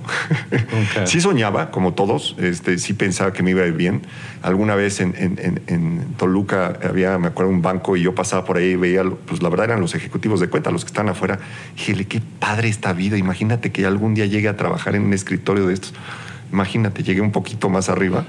Okay. 0.90 1.06
sí 1.06 1.20
soñaba, 1.20 1.70
como 1.70 1.94
todos, 1.94 2.36
este, 2.40 2.78
sí 2.78 2.94
pensaba 2.94 3.34
que 3.34 3.44
me 3.44 3.52
iba 3.52 3.64
a 3.64 3.68
ir 3.68 3.74
bien. 3.74 4.04
Alguna 4.42 4.76
vez 4.76 5.02
en, 5.02 5.14
en, 5.18 5.62
en, 5.68 6.14
Toluca 6.18 6.80
había, 6.82 7.18
me 7.18 7.28
acuerdo, 7.28 7.52
un 7.52 7.62
banco 7.62 7.98
y 7.98 8.02
yo 8.02 8.16
pasaba 8.16 8.46
por 8.46 8.58
ahí 8.58 8.72
y 8.72 8.76
veía, 8.78 9.04
pues 9.26 9.44
la 9.44 9.50
verdad 9.50 9.66
eran 9.66 9.82
los 9.82 9.94
ejecutivos 9.94 10.40
de 10.40 10.48
cuenta, 10.48 10.72
los 10.72 10.86
que 10.86 10.90
están 10.90 11.10
afuera. 11.10 11.40
Dije, 11.76 12.06
qué 12.06 12.22
padre 12.40 12.70
esta 12.70 12.94
vida. 12.94 13.18
Imagínate 13.18 13.72
que 13.74 13.86
algún 13.86 14.14
día 14.14 14.26
llegue 14.26 14.48
a 14.48 14.56
trabajar 14.56 14.96
en 14.96 15.04
un 15.04 15.14
escritorio 15.14 15.68
de 15.68 15.74
estos. 15.74 15.94
Imagínate, 16.54 17.04
llegué 17.04 17.20
un 17.20 17.34
poquito 17.34 17.68
más 17.68 17.90
arriba. 17.90 18.26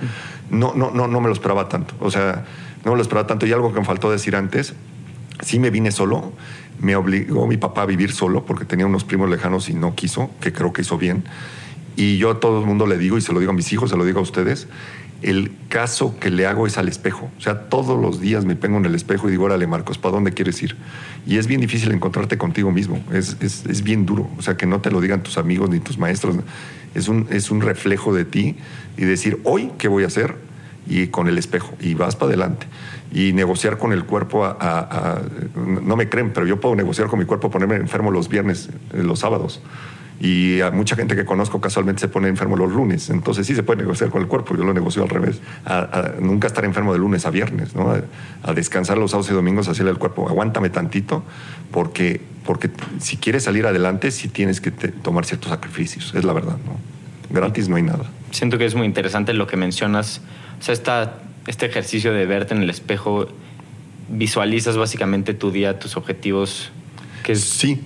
No, 0.50 0.74
no, 0.74 0.90
no, 0.90 1.06
no 1.06 1.20
me 1.20 1.28
lo 1.28 1.32
esperaba 1.32 1.68
tanto. 1.68 1.94
O 2.00 2.10
sea, 2.10 2.44
no 2.84 2.90
me 2.90 2.96
lo 2.96 3.02
esperaba 3.02 3.28
tanto. 3.28 3.46
Y 3.46 3.52
algo 3.52 3.72
que 3.72 3.78
me 3.78 3.86
faltó 3.86 4.10
decir 4.10 4.34
antes, 4.34 4.74
sí 5.42 5.58
me 5.58 5.70
vine 5.70 5.90
solo. 5.90 6.32
Me 6.80 6.94
obligó 6.94 7.46
mi 7.46 7.56
papá 7.56 7.82
a 7.82 7.86
vivir 7.86 8.12
solo 8.12 8.44
porque 8.44 8.64
tenía 8.64 8.86
unos 8.86 9.04
primos 9.04 9.30
lejanos 9.30 9.68
y 9.68 9.74
no 9.74 9.94
quiso, 9.94 10.30
que 10.40 10.52
creo 10.52 10.72
que 10.72 10.82
hizo 10.82 10.98
bien. 10.98 11.24
Y 11.96 12.18
yo 12.18 12.30
a 12.30 12.40
todo 12.40 12.60
el 12.60 12.66
mundo 12.66 12.86
le 12.86 12.98
digo, 12.98 13.16
y 13.16 13.22
se 13.22 13.32
lo 13.32 13.40
digo 13.40 13.52
a 13.52 13.54
mis 13.54 13.72
hijos, 13.72 13.90
se 13.90 13.96
lo 13.96 14.04
digo 14.04 14.18
a 14.18 14.22
ustedes, 14.22 14.68
el 15.22 15.50
caso 15.70 16.18
que 16.20 16.30
le 16.30 16.46
hago 16.46 16.66
es 16.66 16.76
al 16.76 16.88
espejo. 16.88 17.30
O 17.38 17.40
sea, 17.40 17.68
todos 17.70 17.98
los 17.98 18.20
días 18.20 18.44
me 18.44 18.54
pongo 18.54 18.76
en 18.76 18.84
el 18.84 18.94
espejo 18.94 19.28
y 19.28 19.30
digo, 19.30 19.44
órale, 19.44 19.66
Marcos, 19.66 19.96
¿para 19.96 20.14
dónde 20.14 20.32
quieres 20.32 20.62
ir? 20.62 20.76
Y 21.26 21.38
es 21.38 21.46
bien 21.46 21.62
difícil 21.62 21.90
encontrarte 21.92 22.36
contigo 22.36 22.70
mismo. 22.70 23.02
Es, 23.12 23.38
es, 23.40 23.64
es 23.64 23.82
bien 23.82 24.04
duro. 24.04 24.28
O 24.36 24.42
sea, 24.42 24.58
que 24.58 24.66
no 24.66 24.82
te 24.82 24.90
lo 24.90 25.00
digan 25.00 25.22
tus 25.22 25.38
amigos 25.38 25.70
ni 25.70 25.80
tus 25.80 25.96
maestros. 25.96 26.36
Es 26.94 27.08
un, 27.08 27.26
es 27.30 27.50
un 27.50 27.62
reflejo 27.62 28.14
de 28.14 28.26
ti 28.26 28.56
y 28.98 29.04
decir, 29.04 29.40
hoy, 29.44 29.72
¿qué 29.78 29.88
voy 29.88 30.04
a 30.04 30.08
hacer? 30.08 30.36
Y 30.86 31.06
con 31.06 31.28
el 31.28 31.38
espejo. 31.38 31.74
Y 31.80 31.94
vas 31.94 32.14
para 32.14 32.28
adelante 32.28 32.66
y 33.12 33.32
negociar 33.32 33.78
con 33.78 33.92
el 33.92 34.04
cuerpo 34.04 34.44
a, 34.44 35.20
no 35.54 35.96
me 35.96 36.08
creen, 36.08 36.32
pero 36.32 36.46
yo 36.46 36.60
puedo 36.60 36.74
negociar 36.74 37.08
con 37.08 37.18
mi 37.18 37.24
cuerpo, 37.24 37.50
ponerme 37.50 37.76
enfermo 37.76 38.10
los 38.10 38.28
viernes, 38.28 38.68
eh, 38.92 39.02
los 39.02 39.20
sábados. 39.20 39.62
Y 40.18 40.60
mucha 40.72 40.96
gente 40.96 41.14
que 41.14 41.26
conozco 41.26 41.60
casualmente 41.60 42.00
se 42.00 42.08
pone 42.08 42.28
enfermo 42.28 42.56
los 42.56 42.72
lunes. 42.72 43.10
Entonces 43.10 43.46
sí 43.46 43.54
se 43.54 43.62
puede 43.62 43.82
negociar 43.82 44.08
con 44.08 44.22
el 44.22 44.28
cuerpo. 44.28 44.56
Yo 44.56 44.64
lo 44.64 44.72
negocio 44.72 45.02
al 45.02 45.10
revés. 45.10 45.40
Nunca 46.20 46.46
estar 46.46 46.64
enfermo 46.64 46.94
de 46.94 46.98
lunes 46.98 47.26
a 47.26 47.30
viernes, 47.30 47.74
¿no? 47.74 47.94
A, 48.42 48.54
descansar 48.54 48.96
los 48.96 49.10
sábados 49.10 49.30
y 49.30 49.34
domingos, 49.34 49.68
hacerle 49.68 49.90
al 49.90 49.98
cuerpo. 49.98 50.26
Aguántame 50.26 50.70
tantito, 50.70 51.22
porque, 51.70 52.22
porque 52.46 52.70
si 52.98 53.18
quieres 53.18 53.44
salir 53.44 53.66
adelante, 53.66 54.10
sí 54.10 54.28
tienes 54.28 54.62
que 54.62 54.70
tomar 54.70 55.26
ciertos 55.26 55.50
sacrificios. 55.50 56.14
Es 56.14 56.24
la 56.24 56.32
verdad, 56.32 56.56
¿no? 56.64 56.78
Gratis 57.28 57.68
no 57.68 57.76
hay 57.76 57.82
nada. 57.82 58.04
Siento 58.30 58.56
que 58.56 58.64
es 58.64 58.74
muy 58.74 58.86
interesante 58.86 59.34
lo 59.34 59.46
que 59.46 59.58
mencionas. 59.58 60.22
O 60.58 60.62
sea, 60.62 60.72
esta 60.72 61.18
este 61.46 61.66
ejercicio 61.66 62.12
de 62.12 62.26
verte 62.26 62.54
en 62.54 62.62
el 62.62 62.70
espejo, 62.70 63.28
visualizas 64.08 64.76
básicamente 64.76 65.34
tu 65.34 65.50
día, 65.50 65.78
tus 65.78 65.96
objetivos. 65.96 66.70
Que 67.22 67.32
es... 67.32 67.40
Sí, 67.40 67.80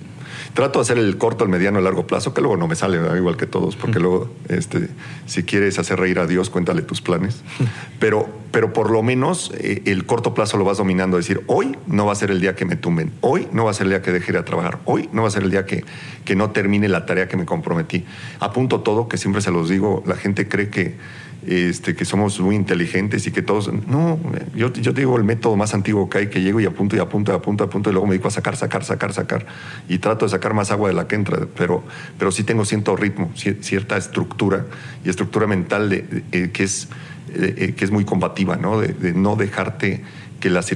trato 0.53 0.79
de 0.79 0.83
hacer 0.83 0.97
el 0.97 1.17
corto, 1.17 1.43
el 1.43 1.49
mediano, 1.49 1.77
el 1.77 1.85
largo 1.85 2.07
plazo, 2.07 2.33
que 2.33 2.41
luego 2.41 2.57
no 2.57 2.67
me 2.67 2.75
sale 2.75 2.99
igual 3.17 3.37
que 3.37 3.47
todos, 3.47 3.75
porque 3.75 3.99
mm. 3.99 4.01
luego, 4.01 4.29
este, 4.49 4.89
si 5.25 5.43
quieres 5.43 5.79
hacer 5.79 5.99
reír 5.99 6.19
a 6.19 6.27
Dios, 6.27 6.49
cuéntale 6.49 6.81
tus 6.81 7.01
planes. 7.01 7.41
Pero, 7.99 8.27
pero 8.51 8.73
por 8.73 8.89
lo 8.89 9.03
menos 9.03 9.51
eh, 9.59 9.83
el 9.85 10.07
corto 10.07 10.33
plazo 10.33 10.57
lo 10.57 10.65
vas 10.65 10.79
dominando, 10.79 11.17
decir, 11.17 11.43
hoy 11.45 11.77
no 11.85 12.07
va 12.07 12.13
a 12.13 12.15
ser 12.15 12.31
el 12.31 12.41
día 12.41 12.55
que 12.55 12.65
me 12.65 12.75
tumben, 12.75 13.13
hoy 13.21 13.47
no 13.51 13.63
va 13.63 13.71
a 13.71 13.73
ser 13.75 13.85
el 13.85 13.91
día 13.91 14.01
que 14.01 14.11
deje 14.11 14.31
de 14.31 14.41
trabajar, 14.41 14.79
hoy 14.85 15.07
no 15.13 15.21
va 15.21 15.27
a 15.27 15.31
ser 15.31 15.43
el 15.43 15.51
día 15.51 15.67
que, 15.67 15.85
que 16.25 16.35
no 16.35 16.49
termine 16.49 16.89
la 16.89 17.05
tarea 17.05 17.27
que 17.27 17.37
me 17.37 17.45
comprometí. 17.45 18.03
Apunto 18.39 18.81
todo, 18.81 19.07
que 19.07 19.17
siempre 19.17 19.41
se 19.43 19.51
los 19.51 19.69
digo, 19.69 20.03
la 20.07 20.15
gente 20.15 20.47
cree 20.47 20.69
que 20.69 20.95
este, 21.45 21.95
que 21.95 22.05
somos 22.05 22.39
muy 22.39 22.55
inteligentes 22.55 23.25
y 23.25 23.31
que 23.31 23.41
todos... 23.41 23.71
No, 23.87 24.19
yo, 24.55 24.71
yo 24.73 24.93
digo 24.93 25.17
el 25.17 25.23
método 25.23 25.55
más 25.55 25.73
antiguo 25.73 26.09
que 26.09 26.19
hay, 26.19 26.27
que 26.27 26.41
llego 26.41 26.59
y 26.59 26.65
apunto 26.65 26.95
y 26.95 26.99
apunto 26.99 27.31
y 27.31 27.35
apunto 27.35 27.63
y 27.63 27.67
apunto 27.67 27.89
y 27.89 27.93
luego 27.93 28.07
me 28.07 28.13
dedico 28.13 28.27
a 28.27 28.31
sacar, 28.31 28.55
sacar, 28.55 28.83
sacar, 28.83 29.13
sacar 29.13 29.45
y 29.89 29.97
trato 29.97 30.25
de 30.25 30.29
sacar 30.29 30.53
más 30.53 30.71
agua 30.71 30.89
de 30.89 30.95
la 30.95 31.07
que 31.07 31.15
entra, 31.15 31.47
pero, 31.57 31.83
pero 32.17 32.31
sí 32.31 32.43
tengo 32.43 32.65
cierto 32.65 32.95
ritmo, 32.95 33.31
cierta 33.35 33.97
estructura 33.97 34.65
y 35.03 35.09
estructura 35.09 35.47
mental 35.47 35.89
de, 35.89 36.23
eh, 36.31 36.51
que, 36.53 36.63
es, 36.63 36.89
eh, 37.33 37.55
eh, 37.57 37.73
que 37.73 37.85
es 37.85 37.91
muy 37.91 38.05
combativa, 38.05 38.55
¿no? 38.55 38.79
De, 38.79 39.13
no 39.13 39.35
dejarte 39.35 40.03
que 40.39 40.49
las, 40.49 40.71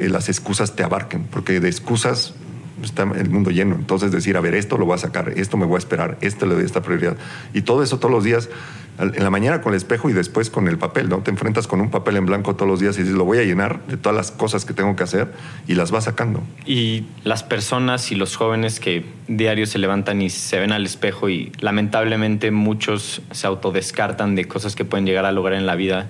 las 0.00 0.28
excusas 0.28 0.76
te 0.76 0.82
abarquen, 0.82 1.24
porque 1.24 1.60
de 1.60 1.68
excusas 1.68 2.34
está 2.82 3.02
el 3.02 3.30
mundo 3.30 3.50
lleno. 3.50 3.74
Entonces 3.74 4.10
decir, 4.12 4.36
a 4.36 4.40
ver, 4.40 4.54
esto 4.54 4.78
lo 4.78 4.86
voy 4.86 4.94
a 4.94 4.98
sacar, 4.98 5.32
esto 5.36 5.56
me 5.56 5.66
voy 5.66 5.76
a 5.76 5.78
esperar, 5.78 6.18
esto 6.20 6.46
le 6.46 6.54
doy 6.54 6.64
esta 6.64 6.82
prioridad. 6.82 7.16
Y 7.54 7.62
todo 7.62 7.82
eso 7.82 7.98
todos 7.98 8.12
los 8.12 8.24
días 8.24 8.48
en 8.98 9.22
la 9.22 9.30
mañana 9.30 9.60
con 9.60 9.72
el 9.72 9.76
espejo 9.76 10.08
y 10.08 10.12
después 10.12 10.48
con 10.48 10.68
el 10.68 10.78
papel, 10.78 11.08
¿no? 11.08 11.18
Te 11.18 11.30
enfrentas 11.30 11.66
con 11.66 11.80
un 11.80 11.90
papel 11.90 12.16
en 12.16 12.26
blanco 12.26 12.56
todos 12.56 12.68
los 12.68 12.80
días 12.80 12.96
y 12.96 13.02
dices, 13.02 13.16
lo 13.16 13.24
voy 13.24 13.38
a 13.38 13.44
llenar 13.44 13.86
de 13.86 13.96
todas 13.96 14.16
las 14.16 14.30
cosas 14.30 14.64
que 14.64 14.72
tengo 14.72 14.96
que 14.96 15.02
hacer 15.02 15.32
y 15.66 15.74
las 15.74 15.90
vas 15.90 16.04
sacando. 16.04 16.42
Y 16.64 17.04
las 17.22 17.42
personas 17.42 18.10
y 18.10 18.14
los 18.14 18.36
jóvenes 18.36 18.80
que 18.80 19.04
diario 19.28 19.66
se 19.66 19.78
levantan 19.78 20.22
y 20.22 20.30
se 20.30 20.58
ven 20.58 20.72
al 20.72 20.86
espejo 20.86 21.28
y 21.28 21.52
lamentablemente 21.60 22.50
muchos 22.50 23.22
se 23.30 23.46
autodescartan 23.46 24.34
de 24.34 24.46
cosas 24.46 24.74
que 24.74 24.84
pueden 24.84 25.04
llegar 25.04 25.26
a 25.26 25.32
lograr 25.32 25.58
en 25.58 25.66
la 25.66 25.74
vida. 25.74 26.08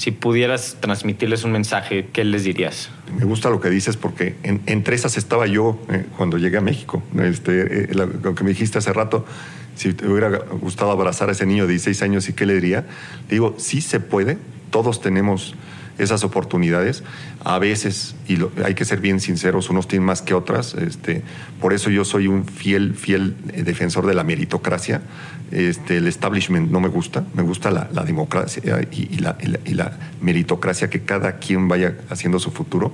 Si 0.00 0.12
pudieras 0.12 0.78
transmitirles 0.80 1.44
un 1.44 1.52
mensaje, 1.52 2.08
¿qué 2.10 2.24
les 2.24 2.44
dirías? 2.44 2.88
Me 3.18 3.26
gusta 3.26 3.50
lo 3.50 3.60
que 3.60 3.68
dices 3.68 3.98
porque 3.98 4.34
entre 4.44 4.94
esas 4.94 5.18
estaba 5.18 5.46
yo 5.46 5.78
eh, 5.90 6.06
cuando 6.16 6.38
llegué 6.38 6.56
a 6.56 6.62
México. 6.62 7.02
Este, 7.18 7.82
eh, 7.82 7.88
lo 7.92 8.34
que 8.34 8.42
me 8.42 8.48
dijiste 8.48 8.78
hace 8.78 8.94
rato, 8.94 9.26
si 9.74 9.92
te 9.92 10.08
hubiera 10.08 10.30
gustado 10.38 10.90
abrazar 10.90 11.28
a 11.28 11.32
ese 11.32 11.44
niño 11.44 11.66
de 11.66 11.72
16 11.72 12.00
años 12.00 12.30
y 12.30 12.32
qué 12.32 12.46
le 12.46 12.54
diría, 12.54 12.86
digo, 13.28 13.54
sí 13.58 13.82
se 13.82 14.00
puede, 14.00 14.38
todos 14.70 15.02
tenemos 15.02 15.54
esas 16.00 16.24
oportunidades. 16.24 17.02
A 17.44 17.58
veces, 17.58 18.14
y 18.26 18.38
hay 18.64 18.74
que 18.74 18.84
ser 18.84 19.00
bien 19.00 19.20
sinceros, 19.20 19.70
unos 19.70 19.86
tienen 19.86 20.06
más 20.06 20.22
que 20.22 20.34
otras. 20.34 20.74
Este, 20.74 21.22
por 21.60 21.72
eso 21.72 21.90
yo 21.90 22.04
soy 22.04 22.26
un 22.26 22.46
fiel, 22.46 22.94
fiel 22.94 23.36
defensor 23.64 24.06
de 24.06 24.14
la 24.14 24.24
meritocracia. 24.24 25.02
Este, 25.50 25.96
el 25.98 26.06
establishment 26.06 26.70
no 26.70 26.80
me 26.80 26.88
gusta, 26.88 27.24
me 27.34 27.42
gusta 27.42 27.70
la, 27.70 28.04
democracia 28.04 28.80
y, 28.90 29.18
la, 29.18 29.98
meritocracia, 30.20 30.88
que 30.88 31.00
cada 31.00 31.38
quien 31.38 31.68
vaya 31.68 31.96
haciendo 32.08 32.38
su 32.38 32.50
futuro. 32.50 32.92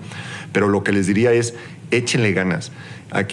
Pero 0.53 0.69
lo 0.69 0.83
que 0.83 0.93
les 0.93 1.07
diría 1.07 1.33
es, 1.33 1.55
échenle 1.91 2.33
ganas. 2.33 2.73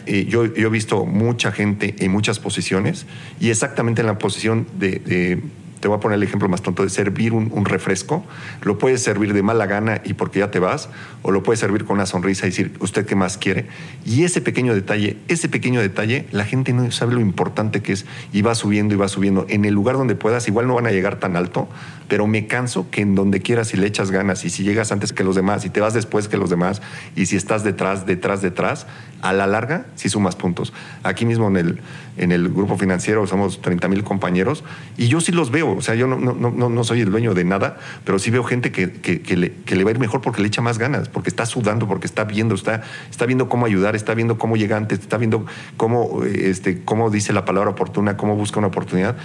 Eh, 0.06 0.26
yo, 0.30 0.46
he 0.46 0.70
visto 0.70 1.06
mucha 1.06 1.52
gente 1.52 1.96
en 2.00 2.12
muchas 2.12 2.40
posiciones 2.40 3.06
y 3.40 3.50
exactamente 3.50 4.02
en 4.02 4.08
la 4.08 4.20
posición 4.20 4.68
de 4.78 5.42
te 5.84 5.90
voy 5.90 5.98
a 5.98 6.00
poner 6.00 6.16
el 6.16 6.24
ejemplo 6.24 6.48
más 6.48 6.62
tonto 6.62 6.84
de 6.84 6.90
servir 6.90 7.34
un, 7.34 7.66
refresco. 7.66 8.24
Lo 8.62 8.78
puedes 8.78 9.04
servir 9.04 9.34
de 9.34 9.44
mala 9.44 9.66
gana 9.66 10.00
y 10.06 10.14
porque 10.14 10.40
ya 10.40 10.50
te 10.50 10.60
vas, 10.60 10.88
o 11.24 11.32
lo 11.32 11.44
puedes 11.44 11.60
servir 11.60 11.84
con 11.84 11.98
una 11.98 12.06
sonrisa 12.06 12.46
y 12.46 12.52
decir, 12.52 12.72
¿usted 12.80 13.06
qué 13.06 13.16
más 13.16 13.38
quiere? 13.38 13.66
Y 14.06 14.24
ese 14.24 14.40
pequeño 14.40 14.74
detalle, 14.74 15.18
ese 15.28 15.50
pequeño 15.50 15.82
detalle, 15.82 16.26
la 16.32 16.46
gente 16.46 16.72
no 16.72 16.90
sabe 16.92 17.16
lo 17.16 17.20
importante 17.20 17.82
que 17.82 17.92
es 17.92 18.06
y 18.32 18.42
va 18.44 18.56
subiendo 18.56 18.94
y 18.94 18.98
va 18.98 19.10
subiendo. 19.10 19.46
En 19.50 19.66
el 19.66 19.74
lugar 19.74 19.98
donde 19.98 20.16
puedas, 20.16 20.48
igual 20.48 20.68
no 20.68 20.76
van 20.76 20.88
a 20.88 20.92
llegar 20.92 21.20
tan 21.20 21.36
alto, 21.36 21.68
pero 22.08 22.28
me 22.28 22.48
canso 22.48 22.90
que 22.90 23.02
en 23.02 23.14
donde 23.14 23.42
quieras, 23.42 23.70
si 23.70 23.76
le 23.76 23.86
echas 23.86 24.10
ganas 24.10 24.46
y 24.46 24.50
si 24.50 24.64
llegas 24.64 24.94
antes 24.94 25.12
que 25.12 25.26
los 25.26 25.36
demás 25.36 25.66
y 25.66 25.70
te 25.70 25.82
vas 25.82 25.94
después 25.94 26.30
que 26.30 26.38
los 26.38 26.50
demás 26.50 26.82
y 27.16 27.26
si 27.26 27.36
estás 27.36 27.66
detrás, 27.66 28.06
detrás, 28.06 28.42
detrás, 28.42 28.88
a 29.22 29.34
la 29.34 29.48
larga 29.48 29.86
sí 29.96 30.10
sumas 30.10 30.36
puntos. 30.36 30.74
Aquí 31.04 31.26
mismo 31.26 31.48
en 31.48 31.58
el, 31.58 31.80
en 32.18 32.32
el 32.32 32.50
grupo 32.50 32.78
financiero 32.78 33.26
somos 33.26 33.62
30 33.62 33.88
mil 33.88 34.04
compañeros 34.04 34.64
y 34.98 35.08
yo 35.08 35.22
sí 35.22 35.32
los 35.32 35.50
veo 35.50 35.73
o 35.78 35.82
sea, 35.82 35.96
yo 35.96 36.08
no, 36.08 36.84
soy 36.84 37.02
el 37.02 37.12
dueño 37.12 37.34
de 37.34 37.44
nada, 37.44 37.78
pero 38.06 38.20
sí 38.20 38.32
veo 38.32 38.44
gente 38.44 38.72
que, 38.72 38.92
que, 38.92 39.38
le, 39.38 39.52
que, 39.52 39.76
le, 39.76 39.84
va 39.84 39.90
a 39.90 39.94
ir 39.94 40.00
mejor 40.00 40.22
porque 40.22 40.42
le 40.42 40.48
echa 40.48 40.62
más 40.62 40.78
ganas, 40.78 41.10
porque 41.10 41.30
está 41.30 41.46
sudando, 41.46 41.88
porque 41.88 42.08
está 42.08 42.24
viendo, 42.24 42.56
está, 42.56 42.82
está 43.10 43.26
viendo 43.26 43.50
cómo 43.50 43.66
ayudar, 43.66 43.96
está 43.96 44.14
viendo 44.14 44.38
cómo 44.38 44.56
llega 44.56 44.78
antes, 44.78 45.00
está 45.00 45.18
viendo 45.18 45.46
cómo, 45.78 46.24
este, 46.24 46.84
cómo 46.84 47.10
dice 47.10 47.34
la 47.34 47.46
palabra 47.46 47.72
oportuna, 47.72 48.18
cómo 48.18 48.36
busca 48.36 48.60
una 48.60 48.68
oportunidad. 48.68 49.16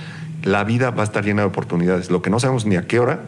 La 0.44 0.64
vida 0.64 0.90
va 0.90 1.02
a 1.02 1.04
estar 1.04 1.24
llena 1.24 1.42
de 1.42 1.48
oportunidades. 1.48 2.10
Lo 2.10 2.22
que 2.22 2.30
no 2.30 2.40
sabemos 2.40 2.64
ni 2.64 2.76
a 2.76 2.86
qué 2.86 3.00
hora, 3.00 3.20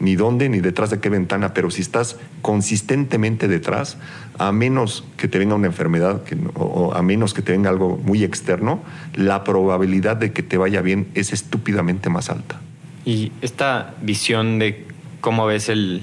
ni 0.00 0.16
dónde, 0.16 0.48
ni 0.48 0.60
detrás 0.60 0.90
de 0.90 1.00
qué 1.00 1.08
ventana, 1.08 1.54
pero 1.54 1.70
si 1.70 1.80
estás 1.80 2.16
consistentemente 2.42 3.48
detrás, 3.48 3.96
a 4.38 4.52
menos 4.52 5.04
que 5.16 5.28
te 5.28 5.38
venga 5.38 5.54
una 5.54 5.66
enfermedad 5.66 6.22
o 6.54 6.94
a 6.94 7.02
menos 7.02 7.34
que 7.34 7.42
te 7.42 7.52
venga 7.52 7.70
algo 7.70 7.96
muy 7.96 8.24
externo, 8.24 8.82
la 9.14 9.44
probabilidad 9.44 10.16
de 10.16 10.32
que 10.32 10.42
te 10.42 10.56
vaya 10.56 10.80
bien 10.82 11.08
es 11.14 11.32
estúpidamente 11.32 12.10
más 12.10 12.30
alta. 12.30 12.60
Y 13.04 13.32
esta 13.42 13.94
visión 14.02 14.58
de 14.58 14.86
cómo 15.20 15.46
ves 15.46 15.68
el 15.68 16.02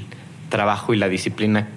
trabajo 0.50 0.93
y 0.93 0.98
la 0.98 1.10
disciplina, 1.10 1.67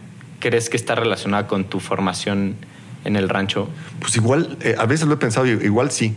¿crees 0.41 0.69
que 0.69 0.77
está 0.77 0.95
relacionada 0.95 1.47
con 1.47 1.65
tu 1.65 1.81
formación 1.81 2.57
en 3.05 3.17
el 3.17 3.29
rancho? 3.29 3.69
Pues 4.01 4.17
igual, 4.17 4.59
eh, 4.61 4.75
a 4.79 4.87
veces 4.87 5.07
lo 5.07 5.15
he 5.15 5.17
pensado, 5.17 5.47
igual 5.47 5.91
sí. 5.91 6.15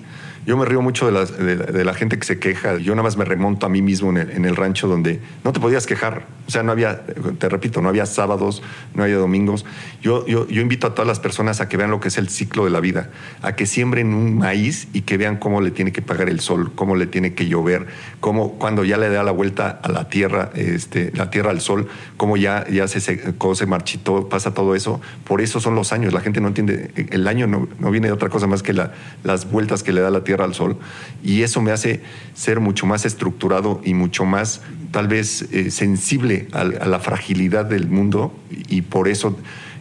Yo 0.47 0.55
me 0.55 0.63
río 0.63 0.81
mucho 0.81 1.11
de 1.11 1.83
la, 1.83 1.93
gente 1.93 2.17
que 2.17 2.25
se 2.25 2.39
queja. 2.39 2.77
Yo 2.77 2.95
nada 2.95 3.03
más 3.03 3.17
me 3.17 3.25
remonto 3.25 3.65
a 3.65 3.69
mí 3.69 3.81
mismo 3.81 4.17
en 4.17 4.45
el, 4.45 4.55
rancho 4.55 4.87
donde 4.87 5.19
no 5.43 5.51
te 5.51 5.59
podías 5.59 5.85
quejar. 5.85 6.25
O 6.47 6.51
sea, 6.51 6.63
no 6.63 6.71
había, 6.71 7.03
te 7.37 7.49
repito, 7.49 7.81
no 7.81 7.89
había 7.89 8.05
sábados, 8.05 8.63
no 8.93 9.03
había 9.03 9.17
domingos. 9.17 9.65
Yo, 10.01 10.25
yo, 10.25 10.47
yo 10.47 10.61
invito 10.61 10.87
a 10.87 10.91
todas 10.93 11.05
las 11.05 11.19
personas 11.19 11.59
a 11.59 11.67
que 11.67 11.75
vean 11.75 11.91
lo 11.91 11.99
que 11.99 12.07
es 12.07 12.17
el 12.17 12.29
ciclo 12.29 12.63
de 12.63 12.69
la 12.69 12.79
vida, 12.79 13.09
a 13.41 13.57
que 13.57 13.65
siembren 13.65 14.13
un 14.13 14.37
maíz 14.37 14.87
y 14.93 15.01
que 15.01 15.17
vean 15.17 15.35
cómo 15.35 15.59
le 15.59 15.69
tiene 15.69 15.91
que 15.91 16.01
pagar 16.01 16.29
el 16.29 16.39
sol, 16.39 16.71
cómo 16.75 16.95
le 16.95 17.07
tiene 17.07 17.33
que 17.33 17.49
llover, 17.49 17.87
cómo 18.21 18.53
cuando 18.53 18.85
ya 18.85 18.95
le 18.95 19.09
da 19.09 19.25
la 19.25 19.31
vuelta 19.31 19.81
a 19.83 19.89
la 19.89 20.07
tierra, 20.07 20.51
este, 20.55 21.11
la 21.13 21.29
tierra 21.29 21.51
al 21.51 21.59
sol, 21.59 21.89
cómo 22.15 22.37
ya, 22.37 22.65
ya 22.69 22.87
se 22.87 23.01
secó, 23.01 23.53
se 23.53 23.65
marchitó, 23.65 24.29
pasa 24.29 24.53
todo 24.53 24.75
eso. 24.75 25.01
Por 25.25 25.41
eso 25.41 25.59
son 25.59 25.75
los 25.75 25.91
años. 25.91 26.13
La 26.13 26.21
gente 26.21 26.39
no 26.39 26.47
entiende. 26.47 26.91
El 26.95 27.27
año 27.27 27.47
no, 27.47 27.67
no 27.79 27.91
viene 27.91 28.07
de 28.07 28.13
otra 28.13 28.29
cosa 28.29 28.47
más 28.47 28.63
que 28.63 28.71
la, 28.71 28.93
las 29.25 29.51
vueltas 29.51 29.83
que 29.83 29.91
le 29.91 29.99
da 29.99 30.09
la 30.09 30.23
tierra 30.23 30.36
al 30.43 30.53
sol 30.53 30.77
y 31.23 31.41
eso 31.41 31.61
me 31.61 31.71
hace 31.71 32.01
ser 32.33 32.59
mucho 32.59 32.85
más 32.85 33.05
estructurado 33.05 33.81
y 33.83 33.93
mucho 33.93 34.25
más 34.25 34.61
tal 34.91 35.07
vez 35.07 35.43
eh, 35.51 35.71
sensible 35.71 36.47
a, 36.51 36.63
la 36.63 36.99
fragilidad 36.99 37.65
del 37.65 37.87
mundo 37.87 38.33
y 38.49 38.81
por 38.81 39.07
eso 39.07 39.37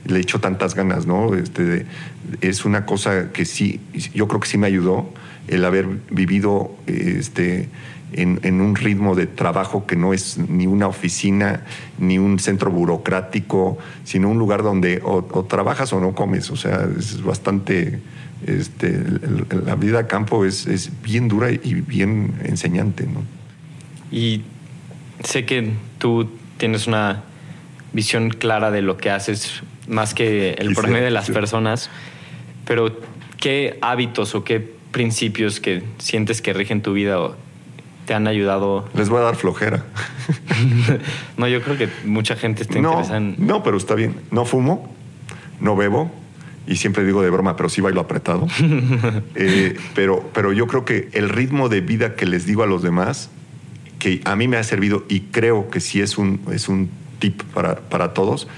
le 0.06 0.20
echo 0.20 0.40
tantas 0.40 0.75
ganas, 0.75 1.06
¿no? 1.06 1.34
Este, 1.34 1.86
es 2.40 2.64
una 2.64 2.86
cosa 2.86 3.32
que 3.32 3.44
sí, 3.44 3.80
yo 4.14 4.28
creo 4.28 4.40
que 4.40 4.48
sí 4.48 4.58
me 4.58 4.66
ayudó 4.66 5.08
el 5.48 5.64
haber 5.64 5.86
vivido 6.10 6.70
este, 6.86 7.68
en, 8.12 8.60
un 8.60 8.76
ritmo 8.76 9.14
de 9.14 9.26
trabajo 9.26 9.86
que 9.86 9.96
no 9.96 10.12
es 10.12 10.38
ni 10.38 10.66
una 10.66 10.88
oficina, 10.88 11.62
ni 11.98 12.18
un 12.18 12.38
centro 12.38 12.70
burocrático, 12.70 13.78
sino 14.04 14.30
un 14.30 14.38
lugar 14.38 14.62
donde 14.62 15.00
o 15.02 15.44
trabajas 15.44 15.92
o 15.92 16.00
no 16.00 16.14
comes. 16.14 16.50
O 16.50 16.56
sea, 16.56 16.88
es 16.98 17.22
bastante 17.22 18.00
este, 18.44 19.02
la 19.64 19.76
vida 19.76 20.00
a 20.00 20.06
campo 20.06 20.44
es, 20.44 20.66
es, 20.66 20.90
bien 21.02 21.28
dura 21.28 21.50
y 21.50 21.74
bien 21.74 22.34
enseñante. 22.44 23.04
¿no? 23.04 23.22
Y 24.10 24.42
sé 25.24 25.46
que 25.46 25.72
tú 25.98 26.28
tienes 26.58 26.86
una 26.86 27.22
visión 27.92 28.30
clara 28.30 28.70
de 28.70 28.82
lo 28.82 28.98
que 28.98 29.10
haces 29.10 29.62
más 29.88 30.12
que 30.12 30.52
el 30.52 30.74
promedio 30.74 31.04
de 31.04 31.10
las 31.10 31.30
personas, 31.30 31.88
pero 32.66 33.00
¿qué 33.38 33.78
hábitos 33.80 34.34
o 34.34 34.44
qué 34.44 34.75
principios 34.96 35.60
que 35.60 35.82
sientes 35.98 36.40
que 36.40 36.54
rigen 36.54 36.80
tu 36.80 36.94
vida 36.94 37.18
te 38.06 38.14
han 38.14 38.26
ayudado? 38.26 38.88
Les 38.94 39.10
voy 39.10 39.18
a 39.18 39.24
dar 39.24 39.36
flojera. 39.36 39.84
no, 41.36 41.46
yo 41.46 41.60
creo 41.60 41.76
que 41.76 41.90
mucha 42.06 42.34
gente 42.34 42.62
está 42.62 42.78
interesada 42.78 43.18
en... 43.18 43.34
No, 43.36 43.62
pero 43.62 43.76
está 43.76 43.94
bien. 43.94 44.14
No 44.30 44.46
fumo, 44.46 44.90
no 45.60 45.76
bebo, 45.76 46.10
y 46.66 46.76
siempre 46.76 47.04
digo 47.04 47.20
de 47.20 47.28
broma, 47.28 47.56
pero 47.56 47.68
sí 47.68 47.82
bailo 47.82 48.00
apretado. 48.00 48.46
Eh, 49.34 49.76
pero, 49.94 50.30
pero 50.32 50.54
yo 50.54 50.66
creo 50.66 50.86
que 50.86 51.10
el 51.12 51.28
ritmo 51.28 51.68
de 51.68 51.82
vida 51.82 52.14
que 52.14 52.24
les 52.24 52.46
digo 52.46 52.62
a 52.62 52.66
los 52.66 52.82
demás, 52.82 53.28
que 53.98 54.22
a 54.24 54.34
mí 54.34 54.48
me 54.48 54.56
ha 54.56 54.64
servido 54.64 55.04
y 55.10 55.20
creo 55.20 55.68
que 55.68 55.80
sí 55.80 56.00
es 56.00 56.16
un, 56.16 56.40
es 56.50 56.70
un 56.70 56.88
tip 57.18 57.42
para, 57.52 57.80
para 57.80 58.14
todos, 58.14 58.48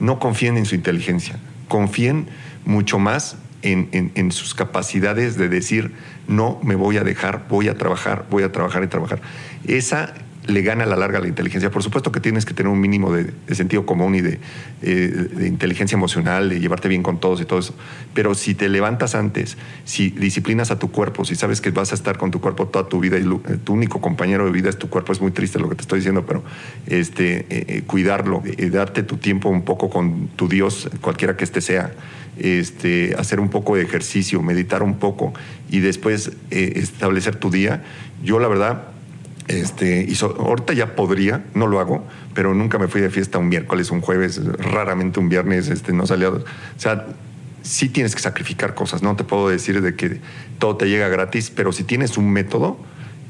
no 0.00 0.18
confíen 0.18 0.56
en 0.56 0.66
su 0.66 0.74
inteligencia, 0.74 1.38
confíen 1.68 2.26
mucho 2.64 2.98
más 2.98 3.36
en, 3.64 4.12
en, 4.14 4.32
sus 4.32 4.54
capacidades 4.54 5.36
de 5.36 5.48
decir, 5.48 5.92
no 6.28 6.60
me 6.62 6.74
voy 6.74 6.98
a 6.98 7.04
dejar, 7.04 7.46
voy 7.48 7.68
a 7.68 7.76
trabajar, 7.76 8.26
voy 8.30 8.42
a 8.42 8.52
trabajar 8.52 8.84
y 8.84 8.86
trabajar. 8.86 9.20
Esa 9.66 10.14
le 10.46 10.62
gana 10.62 10.84
a 10.84 10.86
la 10.86 10.96
larga 10.96 11.20
la 11.20 11.28
inteligencia. 11.28 11.70
Por 11.70 11.82
supuesto 11.82 12.12
que 12.12 12.20
tienes 12.20 12.44
que 12.44 12.54
tener 12.54 12.70
un 12.70 12.80
mínimo 12.80 13.12
de, 13.12 13.32
sentido 13.54 13.86
común 13.86 14.14
y 14.14 14.20
de, 14.20 14.40
eh, 14.82 15.28
de, 15.32 15.48
inteligencia 15.48 15.96
emocional, 15.96 16.48
de 16.48 16.60
llevarte 16.60 16.88
bien 16.88 17.02
con 17.02 17.18
todos 17.18 17.40
y 17.40 17.44
todo 17.44 17.58
eso. 17.58 17.74
Pero 18.12 18.34
si 18.34 18.54
te 18.54 18.68
levantas 18.68 19.14
antes, 19.14 19.56
si 19.84 20.10
disciplinas 20.10 20.70
a 20.70 20.78
tu 20.78 20.90
cuerpo, 20.90 21.24
si 21.24 21.34
sabes 21.34 21.60
que 21.60 21.70
vas 21.70 21.92
a 21.92 21.94
estar 21.94 22.18
con 22.18 22.30
tu 22.30 22.40
cuerpo 22.40 22.66
toda 22.68 22.88
tu 22.88 23.00
vida 23.00 23.18
y 23.18 23.22
eh, 23.22 23.58
tu 23.62 23.72
único 23.72 24.00
compañero 24.00 24.44
de 24.44 24.52
vida 24.52 24.68
es 24.68 24.78
tu 24.78 24.88
cuerpo, 24.88 25.12
es 25.12 25.20
muy 25.20 25.30
triste 25.30 25.58
lo 25.58 25.68
que 25.68 25.76
te 25.76 25.82
estoy 25.82 26.00
diciendo, 26.00 26.26
pero 26.26 26.44
este, 26.86 27.46
eh, 27.48 27.82
cuidarlo, 27.86 28.42
darte 28.70 29.02
tu 29.02 29.16
tiempo 29.16 29.48
un 29.48 29.62
poco 29.62 29.88
con 29.88 30.28
tu 30.28 30.48
Dios, 30.48 30.90
cualquiera 31.00 31.36
que 31.36 31.44
este 31.44 31.60
sea, 31.60 31.92
este, 32.38 33.14
hacer 33.16 33.40
un 33.40 33.48
poco 33.48 33.76
de 33.76 33.82
ejercicio, 33.82 34.42
meditar 34.42 34.82
un 34.82 34.98
poco 34.98 35.32
y 35.70 35.80
después 35.80 36.32
establecer 36.50 37.36
tu 37.36 37.50
día. 37.50 37.84
Yo 38.22 38.38
la 38.38 38.48
verdad 38.48 38.93
Este, 39.48 40.06
y 40.08 40.16
ahorita 40.22 40.72
ya 40.72 40.96
podría, 40.96 41.44
no 41.54 41.66
lo 41.66 41.78
hago, 41.78 42.06
pero 42.34 42.54
nunca 42.54 42.78
me 42.78 42.88
fui 42.88 43.00
de 43.00 43.10
fiesta 43.10 43.38
un 43.38 43.48
miércoles, 43.48 43.90
un 43.90 44.00
jueves, 44.00 44.40
raramente 44.58 45.20
un 45.20 45.28
viernes, 45.28 45.68
este, 45.68 45.92
no 45.92 46.06
salía. 46.06 46.30
O 46.30 46.42
sea, 46.76 47.06
sí 47.62 47.88
tienes 47.88 48.14
que 48.14 48.22
sacrificar 48.22 48.74
cosas, 48.74 49.02
no 49.02 49.16
te 49.16 49.24
puedo 49.24 49.48
decir 49.48 49.80
de 49.80 49.94
que 49.96 50.20
todo 50.58 50.76
te 50.76 50.88
llega 50.88 51.08
gratis, 51.08 51.50
pero 51.50 51.72
si 51.72 51.84
tienes 51.84 52.16
un 52.16 52.30
método 52.30 52.78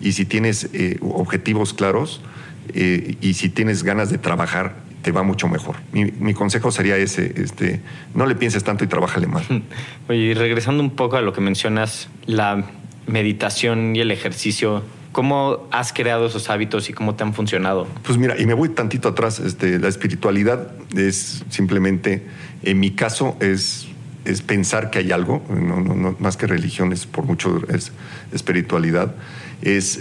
y 0.00 0.12
si 0.12 0.24
tienes 0.24 0.68
eh, 0.72 0.98
objetivos 1.00 1.74
claros 1.74 2.20
eh, 2.74 3.16
y 3.20 3.34
si 3.34 3.48
tienes 3.48 3.82
ganas 3.82 4.10
de 4.10 4.18
trabajar, 4.18 4.76
te 5.02 5.12
va 5.12 5.22
mucho 5.22 5.48
mejor. 5.48 5.76
Mi, 5.92 6.06
mi 6.06 6.32
consejo 6.32 6.70
sería 6.70 6.96
ese, 6.96 7.32
este, 7.36 7.80
no 8.14 8.26
le 8.26 8.34
pienses 8.34 8.64
tanto 8.64 8.84
y 8.84 8.86
trabájale 8.86 9.26
más. 9.26 9.44
Oye, 10.08 10.18
y 10.18 10.34
regresando 10.34 10.82
un 10.82 10.90
poco 10.90 11.16
a 11.16 11.20
lo 11.20 11.32
que 11.32 11.40
mencionas, 11.40 12.08
la 12.26 12.64
meditación 13.06 13.94
y 13.94 14.00
el 14.00 14.10
ejercicio, 14.10 14.82
¿cómo 15.14 15.66
has 15.70 15.94
creado 15.94 16.26
esos 16.26 16.50
hábitos 16.50 16.90
y 16.90 16.92
cómo 16.92 17.14
te 17.14 17.22
han 17.24 17.32
funcionado? 17.32 17.86
Pues 18.02 18.18
mira, 18.18 18.38
y 18.38 18.44
me 18.44 18.52
voy 18.52 18.68
tantito 18.68 19.08
atrás, 19.08 19.38
este, 19.40 19.78
la 19.78 19.88
espiritualidad 19.88 20.72
es 20.94 21.42
simplemente, 21.48 22.26
en 22.62 22.78
mi 22.80 22.90
caso, 22.90 23.36
es, 23.40 23.86
es 24.26 24.42
pensar 24.42 24.90
que 24.90 24.98
hay 24.98 25.12
algo, 25.12 25.42
no, 25.48 25.80
no- 25.80 25.94
no- 25.94 26.16
más 26.18 26.36
que 26.36 26.46
religión, 26.46 26.92
es 26.92 27.06
por 27.06 27.24
mucho 27.24 27.62
es 27.72 27.92
espiritualidad, 28.32 29.14
es 29.62 30.00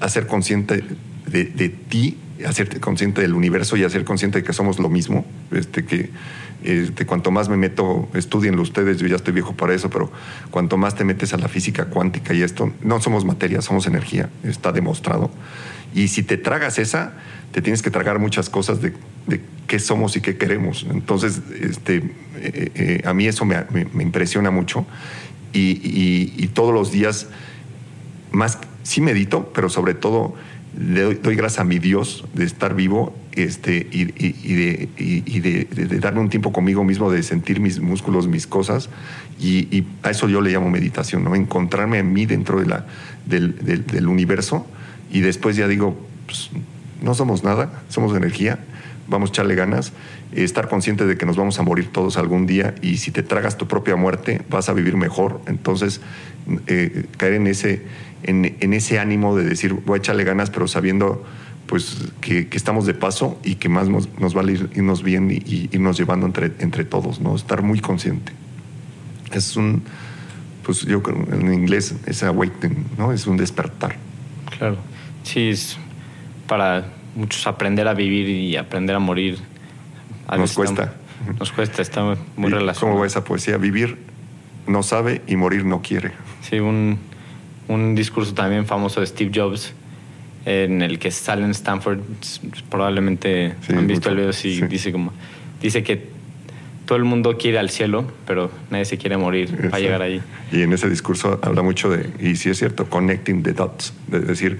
hacer 0.00 0.26
consciente 0.26 0.82
de, 1.26 1.44
de 1.44 1.68
ti, 1.68 2.18
hacerte 2.44 2.80
consciente 2.80 3.20
del 3.20 3.34
universo 3.34 3.76
y 3.76 3.84
hacer 3.84 4.04
consciente 4.04 4.38
de 4.40 4.44
que 4.44 4.52
somos 4.52 4.78
lo 4.80 4.88
mismo, 4.88 5.24
este, 5.52 5.84
que 5.84 6.10
este, 6.64 7.04
cuanto 7.04 7.30
más 7.30 7.48
me 7.48 7.56
meto, 7.56 8.08
estudienlo 8.14 8.62
ustedes, 8.62 8.98
yo 8.98 9.06
ya 9.06 9.16
estoy 9.16 9.34
viejo 9.34 9.54
para 9.54 9.74
eso, 9.74 9.90
pero 9.90 10.10
cuanto 10.50 10.78
más 10.78 10.94
te 10.94 11.04
metes 11.04 11.34
a 11.34 11.36
la 11.36 11.48
física 11.48 11.86
cuántica 11.86 12.32
y 12.32 12.42
esto, 12.42 12.72
no 12.82 13.00
somos 13.00 13.24
materia, 13.24 13.60
somos 13.60 13.86
energía, 13.86 14.30
está 14.42 14.72
demostrado. 14.72 15.30
Y 15.94 16.08
si 16.08 16.22
te 16.22 16.38
tragas 16.38 16.78
esa, 16.78 17.12
te 17.52 17.62
tienes 17.62 17.82
que 17.82 17.90
tragar 17.90 18.18
muchas 18.18 18.48
cosas 18.48 18.80
de, 18.80 18.94
qué 19.66 19.78
somos 19.78 20.16
y 20.16 20.20
qué 20.20 20.36
queremos. 20.36 20.86
Entonces, 20.90 21.40
este, 21.60 21.98
eh, 22.36 22.72
eh, 22.74 23.02
a 23.04 23.14
mí 23.14 23.26
eso 23.26 23.44
me, 23.44 23.64
impresiona 24.00 24.50
mucho 24.50 24.86
y, 25.52 26.48
todos 26.54 26.72
los 26.72 26.92
días 26.92 27.28
más 28.32 28.58
sí 28.82 29.00
medito, 29.00 29.52
pero 29.54 29.68
sobre 29.68 29.94
todo 29.94 30.34
le 30.78 31.14
doy 31.14 31.36
gracias 31.36 31.60
a 31.60 31.64
mi 31.64 31.78
Dios 31.78 32.24
de 32.32 32.44
estar 32.44 32.74
vivo 32.74 33.14
este, 33.36 33.86
y, 33.90 34.04
de, 34.04 34.88
y- 34.96 35.98
darme 35.98 36.20
un 36.20 36.28
tiempo 36.28 36.52
conmigo 36.52 36.84
mismo, 36.84 37.10
de 37.10 37.22
sentir 37.22 37.60
mis 37.60 37.80
músculos, 37.80 38.28
mis 38.28 38.46
cosas, 38.46 38.88
y, 39.40 39.84
a 40.02 40.10
eso 40.10 40.28
yo 40.28 40.40
le 40.40 40.50
llamo 40.50 40.70
meditación, 40.70 41.24
¿no? 41.24 41.34
encontrarme 41.34 41.98
a 41.98 42.02
mí 42.02 42.26
dentro 42.26 42.60
de 42.60 42.66
la, 42.66 42.86
del, 43.26 44.06
universo 44.06 44.66
y 45.10 45.20
después 45.20 45.56
ya 45.56 45.66
digo, 45.66 45.96
pues, 46.26 46.50
no 47.02 47.14
somos 47.14 47.42
nada, 47.42 47.82
somos 47.88 48.16
energía, 48.16 48.58
vamos 49.08 49.30
a 49.30 49.32
echarle 49.32 49.54
ganas, 49.54 49.92
estar 50.32 50.68
consciente 50.68 51.04
de 51.04 51.16
que 51.16 51.26
nos 51.26 51.36
vamos 51.36 51.58
a 51.58 51.62
morir 51.62 51.88
todos 51.92 52.16
algún 52.16 52.46
día 52.46 52.74
y 52.82 52.96
si 52.98 53.10
te 53.10 53.22
tragas 53.22 53.58
tu 53.58 53.66
propia 53.66 53.96
muerte 53.96 54.42
vas 54.48 54.68
a 54.68 54.72
vivir 54.72 54.96
mejor. 54.96 55.40
Entonces, 55.46 56.00
eh, 56.66 57.06
caer 57.16 57.34
en 57.34 57.46
ese, 57.46 57.82
en 58.22 58.72
ese 58.72 58.98
ánimo 58.98 59.36
de 59.36 59.44
decir, 59.44 59.74
voy 59.74 59.96
a 59.96 59.98
echarle 59.98 60.24
ganas, 60.24 60.50
pero 60.50 60.66
sabiendo 60.66 61.24
pues 61.66 61.96
que, 62.20 62.48
que 62.48 62.56
estamos 62.56 62.86
de 62.86 62.94
paso 62.94 63.38
y 63.42 63.54
que 63.56 63.68
más 63.68 63.88
nos, 63.88 64.08
nos 64.18 64.34
vale 64.34 64.52
ir- 64.54 64.70
irnos 64.74 65.02
bien 65.02 65.30
y, 65.30 65.34
y 65.36 65.68
irnos 65.72 65.96
llevando 65.98 66.26
entre, 66.26 66.52
entre 66.58 66.84
todos, 66.84 67.20
¿no? 67.20 67.34
Estar 67.34 67.62
muy 67.62 67.80
consciente. 67.80 68.32
Es 69.32 69.56
un, 69.56 69.82
pues 70.62 70.82
yo 70.82 71.02
creo, 71.02 71.26
en 71.32 71.52
inglés 71.52 71.94
es 72.06 72.22
awakening, 72.22 72.84
¿no? 72.98 73.12
Es 73.12 73.26
un 73.26 73.36
despertar. 73.36 73.96
Claro. 74.58 74.76
Sí, 75.22 75.48
es 75.48 75.78
para 76.46 76.86
muchos 77.16 77.46
aprender 77.46 77.88
a 77.88 77.94
vivir 77.94 78.28
y 78.28 78.56
aprender 78.56 78.94
a 78.94 78.98
morir. 78.98 79.38
A 80.28 80.36
Nos 80.36 80.52
cuesta. 80.54 80.94
nos 81.38 81.50
cuesta, 81.52 81.80
está 81.82 82.02
muy 82.02 82.16
¿Y 82.50 82.54
relacionado. 82.54 82.80
¿Cómo 82.80 83.00
va 83.00 83.06
esa 83.06 83.24
poesía? 83.24 83.56
Vivir 83.56 83.98
no 84.66 84.82
sabe 84.82 85.22
y 85.26 85.36
morir 85.36 85.64
no 85.64 85.80
quiere. 85.82 86.12
Sí, 86.42 86.58
un, 86.60 86.98
un 87.68 87.94
discurso 87.94 88.34
también 88.34 88.66
famoso 88.66 89.00
de 89.00 89.06
Steve 89.06 89.30
Jobs 89.34 89.72
en 90.44 90.82
el 90.82 90.98
que 90.98 91.10
sale 91.10 91.44
en 91.44 91.50
Stanford, 91.50 92.00
probablemente 92.70 93.54
Sí, 93.66 93.72
han 93.72 93.86
visto 93.86 94.10
mucho, 94.10 94.10
el 94.10 94.16
video, 94.16 94.32
sí, 94.32 94.56
sí. 94.56 94.66
dice 94.66 94.92
como, 94.92 95.12
dice 95.60 95.82
que 95.82 96.08
todo 96.86 96.98
el 96.98 97.04
mundo 97.04 97.38
quiere 97.38 97.58
al 97.58 97.70
cielo, 97.70 98.04
pero 98.26 98.50
nadie 98.70 98.84
se 98.84 98.98
quiere 98.98 99.16
morir 99.16 99.70
para 99.70 99.80
llegar 99.80 100.02
ahí. 100.02 100.20
Y 100.52 100.62
en 100.62 100.72
ese 100.72 100.88
discurso 100.90 101.38
habla 101.42 101.62
mucho 101.62 101.88
de, 101.88 102.10
y 102.20 102.36
sí 102.36 102.50
es 102.50 102.58
cierto, 102.58 102.86
connecting 102.90 103.42
the 103.42 103.52
dots, 103.52 103.94
de 104.08 104.20
decir, 104.20 104.58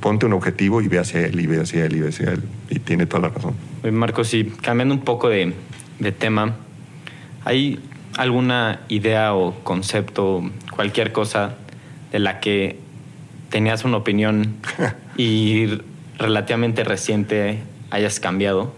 ponte 0.00 0.26
un 0.26 0.32
objetivo 0.32 0.82
y 0.82 0.88
ve 0.88 0.98
hacia 0.98 1.24
él, 1.26 1.38
y 1.38 1.46
ve 1.46 1.60
hacia 1.60 1.84
él, 1.84 1.96
y 1.96 2.00
ve 2.00 2.08
hacia 2.08 2.32
él. 2.32 2.42
Y 2.70 2.80
tiene 2.80 3.06
toda 3.06 3.22
la 3.22 3.28
razón. 3.28 3.54
Marcos, 3.92 4.28
sí, 4.28 4.52
cambiando 4.62 4.94
un 4.94 5.02
poco 5.02 5.28
de, 5.28 5.52
de 6.00 6.12
tema, 6.12 6.56
¿hay 7.44 7.78
alguna 8.16 8.80
idea 8.88 9.34
o 9.34 9.54
concepto, 9.62 10.42
cualquier 10.74 11.12
cosa 11.12 11.54
de 12.10 12.18
la 12.18 12.40
que 12.40 12.78
tenías 13.50 13.84
una 13.84 13.98
opinión 13.98 14.56
y 15.20 15.82
relativamente 16.18 16.82
reciente 16.82 17.58
hayas 17.90 18.20
cambiado? 18.20 18.72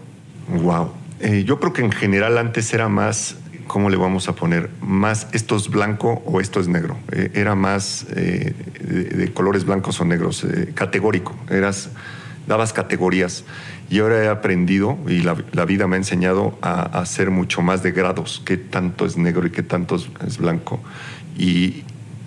Wow. 0.49 0.91
Eh, 1.21 1.45
yo 1.45 1.57
creo 1.57 1.71
que 1.71 1.81
en 1.81 1.91
general 1.93 2.37
antes 2.37 2.73
era 2.73 2.89
más, 2.89 3.37
¿cómo 3.67 3.89
le 3.89 3.95
vamos 3.95 4.27
a 4.27 4.35
poner? 4.35 4.69
Más 4.81 5.27
esto 5.31 5.55
es 5.55 5.69
blanco 5.69 6.21
o 6.25 6.41
esto 6.41 6.59
es 6.59 6.67
negro. 6.67 6.97
Eh, 7.13 7.31
era 7.33 7.55
más 7.55 8.07
eh, 8.13 8.53
de, 8.81 9.31
colores 9.31 9.63
blancos 9.63 10.01
o 10.01 10.05
negros, 10.05 10.45
categórico. 10.73 11.33
Eras, 11.49 11.91
dabas 12.45 12.73
categorías. 12.73 13.45
Y 13.89 13.99
ahora 13.99 14.21
he 14.21 14.27
aprendido 14.27 14.97
y 15.07 15.21
la, 15.21 15.65
vida 15.65 15.87
me 15.87 15.95
ha 15.95 15.99
enseñado 15.99 16.57
a, 16.61 16.97
a 16.97 17.01
hacer 17.03 17.31
mucho 17.31 17.61
más 17.61 17.83
de 17.83 17.93
grados, 17.93 18.41
qué 18.43 18.57
tanto 18.57 19.05
es 19.05 19.15
negro 19.15 19.47
y 19.47 19.51
qué 19.51 19.63
tanto 19.63 19.95
es, 19.95 20.09
es 20.27 20.39
blanco. 20.39 20.81
Y, 21.37 21.83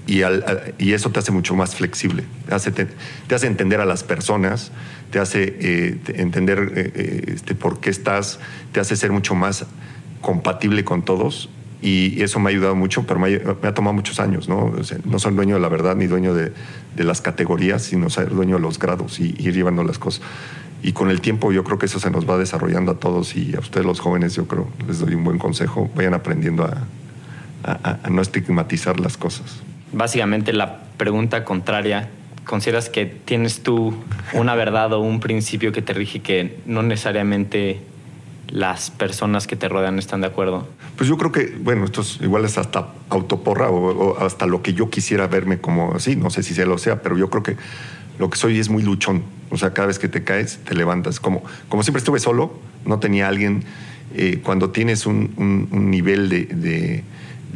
y, 0.06 0.22
al- 0.22 0.74
y 0.78 0.92
eso 0.92 1.10
te 1.10 1.18
hace 1.18 1.32
mucho 1.32 1.54
más 1.56 1.74
flexible, 1.74 2.24
te 2.48 2.54
hace, 2.54 2.70
te, 2.72 2.86
te 3.26 3.34
hace 3.34 3.46
entender 3.46 3.80
a 3.80 3.84
las 3.84 4.04
personas, 4.04 4.70
te 5.10 5.18
hace 5.18 5.56
eh, 5.60 5.98
te- 6.04 6.20
entender 6.22 6.72
eh, 6.76 6.92
eh, 6.94 7.24
este, 7.34 7.54
por 7.54 7.80
qué 7.80 7.90
estás, 7.90 8.38
te 8.72 8.80
hace 8.80 8.96
ser 8.96 9.10
mucho 9.12 9.34
más 9.34 9.66
compatible 10.20 10.84
con 10.84 11.04
todos 11.04 11.48
y 11.82 12.20
eso 12.22 12.40
me 12.40 12.50
ha 12.50 12.52
ayudado 12.52 12.74
mucho, 12.74 13.06
pero 13.06 13.20
me 13.20 13.34
ha, 13.36 13.40
me 13.62 13.68
ha 13.68 13.74
tomado 13.74 13.94
muchos 13.94 14.18
años, 14.18 14.48
¿no? 14.48 14.64
O 14.78 14.82
sea, 14.84 14.98
no 15.04 15.18
soy 15.18 15.34
dueño 15.34 15.56
de 15.56 15.60
la 15.60 15.68
verdad 15.68 15.94
ni 15.94 16.06
dueño 16.06 16.34
de, 16.34 16.52
de 16.96 17.04
las 17.04 17.20
categorías, 17.20 17.82
sino 17.82 18.08
ser 18.10 18.30
dueño 18.30 18.56
de 18.56 18.62
los 18.62 18.78
grados 18.78 19.20
y 19.20 19.34
ir 19.38 19.54
llevando 19.54 19.84
las 19.84 19.98
cosas. 19.98 20.22
Y 20.82 20.92
con 20.92 21.10
el 21.10 21.20
tiempo 21.20 21.52
yo 21.52 21.64
creo 21.64 21.78
que 21.78 21.86
eso 21.86 21.98
se 22.00 22.10
nos 22.10 22.28
va 22.28 22.38
desarrollando 22.38 22.92
a 22.92 22.94
todos 22.98 23.36
y 23.36 23.54
a 23.56 23.60
ustedes 23.60 23.86
los 23.86 24.00
jóvenes 24.00 24.34
yo 24.34 24.46
creo, 24.46 24.68
les 24.88 25.00
doy 25.00 25.14
un 25.14 25.24
buen 25.24 25.38
consejo, 25.38 25.90
vayan 25.94 26.14
aprendiendo 26.14 26.64
a, 26.64 26.76
a- 27.64 27.98
a 28.04 28.10
no 28.10 28.22
estigmatizar 28.22 28.98
las 29.00 29.16
cosas. 29.16 29.56
Básicamente 29.92 30.52
la 30.52 30.80
pregunta 30.96 31.44
contraria, 31.44 32.08
¿consideras 32.44 32.88
que 32.88 33.06
tienes 33.06 33.62
tú 33.62 33.94
una 34.32 34.54
verdad 34.54 34.92
o 34.92 35.00
un 35.00 35.20
principio 35.20 35.72
que 35.72 35.82
te 35.82 35.92
rige 35.92 36.20
que 36.20 36.58
no 36.66 36.82
necesariamente 36.82 37.80
las 38.48 38.90
personas 38.90 39.46
que 39.46 39.56
te 39.56 39.68
rodean 39.68 39.98
están 39.98 40.20
de 40.20 40.28
acuerdo? 40.28 40.66
Pues 40.96 41.08
yo 41.08 41.16
creo 41.18 41.30
que, 41.32 41.56
bueno, 41.60 41.84
esto 41.84 42.00
es, 42.00 42.18
igual 42.20 42.44
es 42.44 42.58
hasta 42.58 42.88
autoporra 43.10 43.68
o, 43.70 43.90
o 44.14 44.18
hasta 44.24 44.46
lo 44.46 44.62
que 44.62 44.72
yo 44.72 44.90
quisiera 44.90 45.26
verme 45.26 45.58
como 45.58 45.94
así, 45.94 46.16
no 46.16 46.30
sé 46.30 46.42
si 46.42 46.54
sea 46.54 46.66
lo 46.66 46.78
sea, 46.78 47.02
pero 47.02 47.16
yo 47.18 47.28
creo 47.30 47.42
que 47.42 47.56
lo 48.18 48.30
que 48.30 48.38
soy 48.38 48.58
es 48.58 48.68
muy 48.70 48.82
luchón. 48.82 49.22
O 49.50 49.56
sea, 49.58 49.72
cada 49.74 49.88
vez 49.88 49.98
que 49.98 50.08
te 50.08 50.24
caes, 50.24 50.58
te 50.64 50.74
levantas. 50.74 51.20
Como, 51.20 51.44
como 51.68 51.82
siempre 51.82 51.98
estuve 51.98 52.18
solo, 52.18 52.58
no 52.84 52.98
tenía 52.98 53.28
alguien. 53.28 53.62
eh, 54.14 54.40
cuando 54.42 54.70
tienes 54.70 55.04
un, 55.04 55.68
nivel 55.90 56.28
de- 56.30 57.04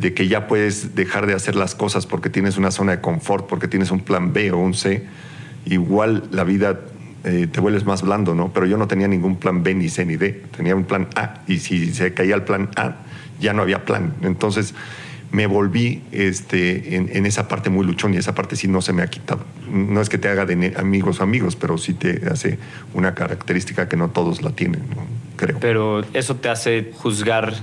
de 0.00 0.14
que 0.14 0.28
ya 0.28 0.46
puedes 0.46 0.94
dejar 0.94 1.26
de 1.26 1.34
hacer 1.34 1.56
las 1.56 1.74
cosas 1.74 2.06
porque 2.06 2.30
tienes 2.30 2.56
una 2.56 2.70
zona 2.70 2.92
de 2.92 3.00
confort, 3.00 3.46
porque 3.46 3.68
tienes 3.68 3.90
un 3.90 4.00
plan 4.00 4.32
B 4.32 4.50
o 4.52 4.58
un 4.58 4.74
C, 4.74 5.06
igual 5.66 6.24
la 6.30 6.44
vida 6.44 6.80
eh, 7.24 7.46
te 7.50 7.60
vuelves 7.60 7.84
más 7.84 8.02
blando, 8.02 8.34
¿no? 8.34 8.52
Pero 8.52 8.66
yo 8.66 8.78
no 8.78 8.88
tenía 8.88 9.06
ningún 9.06 9.36
plan 9.36 9.62
B, 9.62 9.74
ni 9.74 9.90
C, 9.90 10.06
ni 10.06 10.16
D. 10.16 10.42
Tenía 10.56 10.74
un 10.74 10.84
plan 10.84 11.08
A. 11.16 11.42
Y 11.46 11.58
si 11.58 11.92
se 11.92 12.14
caía 12.14 12.34
el 12.34 12.44
plan 12.44 12.70
A, 12.76 12.96
ya 13.38 13.52
no 13.52 13.60
había 13.62 13.84
plan. 13.84 14.14
Entonces 14.22 14.74
me 15.32 15.46
volví 15.46 16.02
este, 16.12 16.96
en, 16.96 17.26
esa 17.26 17.46
parte 17.46 17.70
muy 17.70 17.86
luchón 17.86 18.14
y 18.14 18.16
esa 18.16 18.34
parte 18.34 18.56
sí 18.56 18.68
no 18.68 18.80
se 18.80 18.92
me 18.92 19.02
ha 19.02 19.06
quitado. 19.08 19.44
No 19.70 20.00
es 20.00 20.08
que 20.08 20.18
te 20.18 20.28
haga 20.28 20.46
de 20.46 20.74
amigos 20.76 21.20
amigos, 21.20 21.56
pero 21.56 21.78
sí 21.78 21.94
te 21.94 22.26
hace 22.28 22.58
una 22.94 23.14
característica 23.14 23.88
que 23.88 23.96
no 23.96 24.08
todos 24.08 24.42
la 24.42 24.50
tienen, 24.50 24.82
creo. 25.36 25.58
Pero 25.60 26.02
eso 26.14 26.36
te 26.36 26.48
hace 26.48 26.90
juzgar 26.96 27.54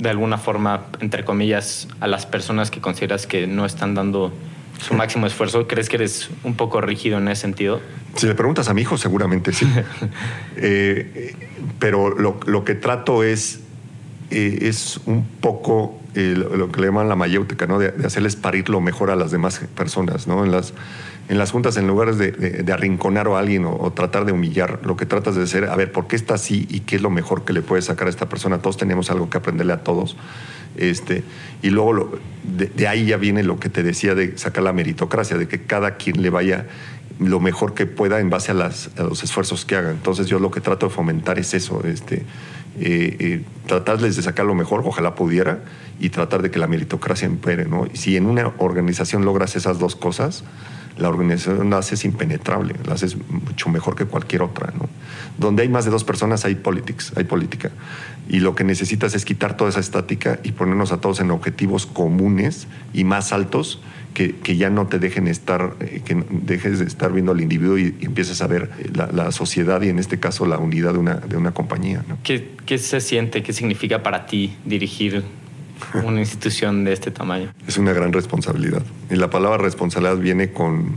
de 0.00 0.08
alguna 0.08 0.38
forma, 0.38 0.86
entre 1.00 1.24
comillas, 1.24 1.86
a 2.00 2.06
las 2.06 2.26
personas 2.26 2.70
que 2.70 2.80
consideras 2.80 3.26
que 3.26 3.46
no 3.46 3.66
están 3.66 3.94
dando 3.94 4.32
su 4.80 4.94
máximo 4.94 5.26
esfuerzo. 5.26 5.68
¿Crees 5.68 5.88
que 5.90 5.96
eres 5.96 6.30
un 6.42 6.54
poco 6.54 6.80
rígido 6.80 7.18
en 7.18 7.28
ese 7.28 7.42
sentido? 7.42 7.80
Si 8.16 8.26
le 8.26 8.34
preguntas 8.34 8.68
a 8.68 8.74
mi 8.74 8.80
hijo, 8.80 8.96
seguramente 8.96 9.52
sí. 9.52 9.66
Eh, 10.62 11.34
pero 11.78 12.10
lo, 12.10 12.38
lo 12.44 12.64
que 12.64 12.74
trato 12.74 13.22
es, 13.24 13.60
eh, 14.30 14.58
es 14.62 15.00
un 15.06 15.24
poco 15.24 15.98
eh, 16.14 16.34
lo, 16.36 16.70
que 16.72 16.80
le 16.80 16.88
llaman 16.88 17.08
la 17.08 17.16
mayéutica, 17.16 17.66
¿no? 17.66 17.78
De, 17.78 17.92
hacerles 18.04 18.36
parir 18.36 18.68
lo 18.68 18.80
mejor 18.80 19.10
a 19.10 19.16
las 19.16 19.30
demás 19.30 19.60
personas, 19.76 20.26
¿no? 20.26 20.44
En 20.44 20.50
las, 20.50 20.72
en 21.28 21.38
las 21.38 21.52
juntas, 21.52 21.76
en 21.76 21.86
lugar 21.86 22.14
de, 22.14 22.32
de- 22.32 22.72
arrinconar 22.72 23.28
a 23.28 23.38
alguien 23.38 23.64
o, 23.64 23.92
tratar 23.92 24.24
de 24.24 24.32
humillar, 24.32 24.80
lo 24.84 24.96
que 24.96 25.06
tratas 25.06 25.36
de 25.36 25.44
hacer, 25.44 25.66
a 25.66 25.76
ver, 25.76 25.92
¿por 25.92 26.08
qué 26.08 26.16
está 26.16 26.34
así 26.34 26.66
y 26.68 26.80
qué 26.80 26.96
es 26.96 27.02
lo 27.02 27.10
mejor 27.10 27.44
que 27.44 27.52
le 27.52 27.62
puedes 27.62 27.84
sacar 27.84 28.08
a 28.08 28.10
esta 28.10 28.28
persona? 28.28 28.58
Todos 28.58 28.76
tenemos 28.76 29.10
algo 29.10 29.30
que 29.30 29.38
aprenderle 29.38 29.72
a 29.72 29.84
todos. 29.84 30.16
Este, 30.76 31.22
y 31.62 31.70
luego 31.70 32.18
de, 32.42 32.88
ahí 32.88 33.06
ya 33.06 33.16
viene 33.16 33.42
lo 33.42 33.60
que 33.60 33.68
te 33.68 33.82
decía 33.82 34.14
de 34.14 34.36
sacar 34.38 34.64
la 34.64 34.72
meritocracia, 34.72 35.36
de 35.38 35.46
que 35.46 35.62
cada 35.62 35.96
quien 35.96 36.22
le 36.22 36.30
vaya 36.30 36.66
lo 37.20 37.38
mejor 37.38 37.74
que 37.74 37.86
pueda 37.86 38.18
en 38.18 38.30
base 38.30 38.50
a, 38.50 38.54
a 38.54 39.02
los 39.04 39.22
esfuerzos 39.22 39.64
que 39.64 39.76
haga. 39.76 39.90
Entonces 39.90 40.26
yo 40.26 40.38
lo 40.38 40.50
que 40.50 40.60
trato 40.60 40.88
de 40.88 40.94
fomentar 40.94 41.38
es 41.38 41.54
eso, 41.54 41.84
este, 41.84 42.24
eh, 42.78 43.16
eh, 43.18 43.44
tratarles 43.66 44.16
de 44.16 44.22
sacar 44.22 44.46
lo 44.46 44.54
mejor, 44.54 44.82
ojalá 44.84 45.14
pudiera, 45.14 45.64
y 45.98 46.10
tratar 46.10 46.42
de 46.42 46.50
que 46.50 46.58
la 46.58 46.66
meritocracia 46.66 47.26
impere. 47.26 47.66
¿no? 47.66 47.86
Si 47.92 48.16
en 48.16 48.26
una 48.26 48.52
organización 48.58 49.24
logras 49.24 49.56
esas 49.56 49.78
dos 49.78 49.96
cosas, 49.96 50.44
la 50.96 51.08
organización 51.08 51.70
la 51.70 51.78
haces 51.78 52.04
impenetrable, 52.04 52.74
la 52.86 52.94
haces 52.94 53.16
mucho 53.28 53.68
mejor 53.68 53.96
que 53.96 54.06
cualquier 54.06 54.42
otra. 54.42 54.72
¿no? 54.78 54.88
Donde 55.38 55.62
hay 55.62 55.68
más 55.68 55.84
de 55.84 55.90
dos 55.90 56.04
personas 56.04 56.44
hay 56.44 56.54
politics, 56.54 57.12
hay 57.16 57.24
política. 57.24 57.70
Y 58.28 58.40
lo 58.40 58.54
que 58.54 58.64
necesitas 58.64 59.14
es 59.14 59.24
quitar 59.24 59.56
toda 59.56 59.70
esa 59.70 59.80
estática 59.80 60.38
y 60.42 60.52
ponernos 60.52 60.92
a 60.92 60.98
todos 61.00 61.20
en 61.20 61.30
objetivos 61.30 61.86
comunes 61.86 62.66
y 62.92 63.04
más 63.04 63.32
altos 63.32 63.80
que, 64.14 64.36
que 64.36 64.56
ya 64.56 64.70
no 64.70 64.86
te 64.86 64.98
dejen 64.98 65.28
estar, 65.28 65.74
eh, 65.80 66.02
que 66.04 66.24
dejes 66.30 66.78
de 66.78 66.84
estar 66.84 67.12
viendo 67.12 67.32
al 67.32 67.40
individuo 67.40 67.78
y, 67.78 67.94
y 68.00 68.06
empieces 68.06 68.42
a 68.42 68.46
ver 68.46 68.70
la, 68.94 69.06
la 69.12 69.32
sociedad 69.32 69.80
y 69.82 69.88
en 69.88 69.98
este 69.98 70.18
caso 70.18 70.46
la 70.46 70.58
unidad 70.58 70.92
de 70.92 70.98
una, 70.98 71.14
de 71.14 71.36
una 71.36 71.52
compañía. 71.52 72.04
¿no? 72.08 72.18
¿Qué, 72.22 72.50
¿Qué 72.66 72.78
se 72.78 73.00
siente? 73.00 73.42
¿Qué 73.42 73.52
significa 73.52 74.02
para 74.02 74.26
ti 74.26 74.56
dirigir 74.64 75.22
una 76.04 76.20
institución 76.20 76.84
de 76.84 76.92
este 76.92 77.10
tamaño? 77.10 77.52
Es 77.66 77.78
una 77.78 77.92
gran 77.92 78.12
responsabilidad. 78.12 78.82
Y 79.10 79.16
la 79.16 79.30
palabra 79.30 79.58
responsabilidad 79.58 80.16
viene 80.16 80.52
con, 80.52 80.96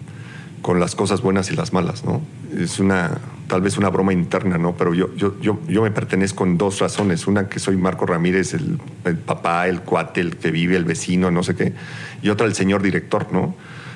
con 0.63 0.80
las 0.80 0.95
cosas 0.95 1.21
buenas 1.21 1.52
y 1.52 1.56
las 1.56 1.73
malas, 1.73 2.06
¿no? 2.06 2.21
Es 2.58 2.80
una, 2.80 3.19
tal 3.47 3.62
vez 3.62 3.78
una 3.78 3.89
broma 3.89 4.13
interna, 4.13 4.58
¿no? 4.58 4.76
Pero 4.78 4.93
yo, 4.93 5.13
yo, 5.15 5.39
yo, 5.41 5.60
yo 5.67 5.84
me 5.84 5.91
pertenezco 5.91 6.45
en 6.45 6.58
dos 6.58 6.80
razones. 6.80 7.28
Una, 7.28 7.49
que 7.49 7.60
soy 7.60 7.76
Marco 7.76 8.06
Ramírez, 8.06 8.54
el, 8.54 8.80
papá, 9.26 9.67
el 9.67 9.82
cuate, 9.82 10.21
el 10.21 10.38
que 10.38 10.52
vive, 10.52 10.78
el 10.78 10.86
vecino, 10.86 11.30
no 11.32 11.43
sé 11.43 11.54
qué. 11.56 11.73
Y 12.21 12.30
otra, 12.30 12.47
el 12.47 12.56
señor 12.56 12.82
director, 12.82 13.28
¿no? 13.34 13.56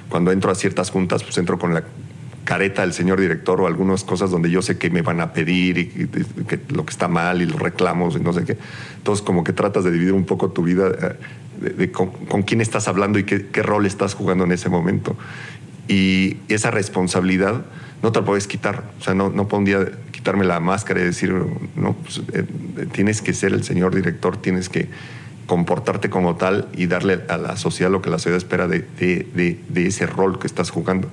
Cuando 0.09 0.33
entro 0.33 0.51
a 0.51 0.55
ciertas 0.55 0.91
juntas, 0.91 1.23
pues 1.23 1.37
entro 1.37 1.57
con 1.57 1.73
la 1.73 1.85
careta 2.43 2.81
del 2.81 2.93
señor 2.93 3.19
director 3.19 3.59
o 3.61 3.67
algunas 3.67 4.03
cosas 4.03 4.29
donde 4.29 4.49
yo 4.49 4.61
sé 4.61 4.77
que 4.77 4.89
me 4.89 5.01
van 5.01 5.21
a 5.21 5.31
pedir 5.33 5.77
y 5.77 5.87
que, 5.87 6.59
lo 6.69 6.85
que 6.85 6.91
está 6.91 7.07
mal 7.07 7.41
y 7.41 7.45
los 7.45 7.59
reclamos 7.59 8.15
y 8.15 8.19
no 8.19 8.33
sé 8.33 8.43
qué. 8.43 8.57
Entonces 8.97 9.23
como 9.25 9.43
que 9.43 9.53
tratas 9.53 9.83
de 9.83 9.91
dividir 9.91 10.13
un 10.13 10.25
poco 10.25 10.49
tu 10.49 10.63
vida 10.63 10.87
eh, 10.87 11.15
de, 11.77 11.91
con, 11.91 12.43
quién 12.43 12.61
estás 12.61 12.87
hablando 12.87 13.19
y 13.19 13.23
qué, 13.23 13.63
rol 13.63 13.85
estás 13.85 14.13
jugando 14.13 14.45
en 14.45 14.51
ese 14.51 14.69
momento. 14.69 15.15
Y 15.87 16.37
esa 16.49 16.71
responsabilidad 16.71 17.65
no 18.03 18.11
te 18.11 18.19
la 18.19 18.25
puedes 18.25 18.47
quitar. 18.47 18.83
O 18.99 19.03
sea, 19.03 19.13
no, 19.13 19.29
no 19.29 19.47
puedo 19.47 19.59
un 19.59 19.65
día 19.65 19.85
quitarme 20.11 20.45
la 20.45 20.59
máscara 20.59 20.99
y 20.99 21.03
decir, 21.03 21.33
no, 21.75 21.93
pues, 21.93 22.21
eh, 22.33 22.45
tienes 22.91 23.21
que 23.21 23.33
ser 23.33 23.53
el 23.53 23.63
señor 23.63 23.95
director, 23.95 24.37
tienes 24.37 24.69
que 24.69 24.89
comportarte 25.47 26.09
como 26.09 26.35
tal 26.35 26.67
y 26.75 26.87
darle 26.87 27.21
a 27.29 27.37
la 27.37 27.57
sociedad 27.57 27.89
lo 27.89 28.01
que 28.01 28.09
la 28.09 28.19
sociedad 28.19 28.37
espera 28.37 28.67
de, 28.67 28.85
de, 28.99 29.59
de, 29.67 29.87
ese 29.87 30.05
rol 30.05 30.37
que 30.37 30.45
estás 30.45 30.69
jugando. 30.69 31.09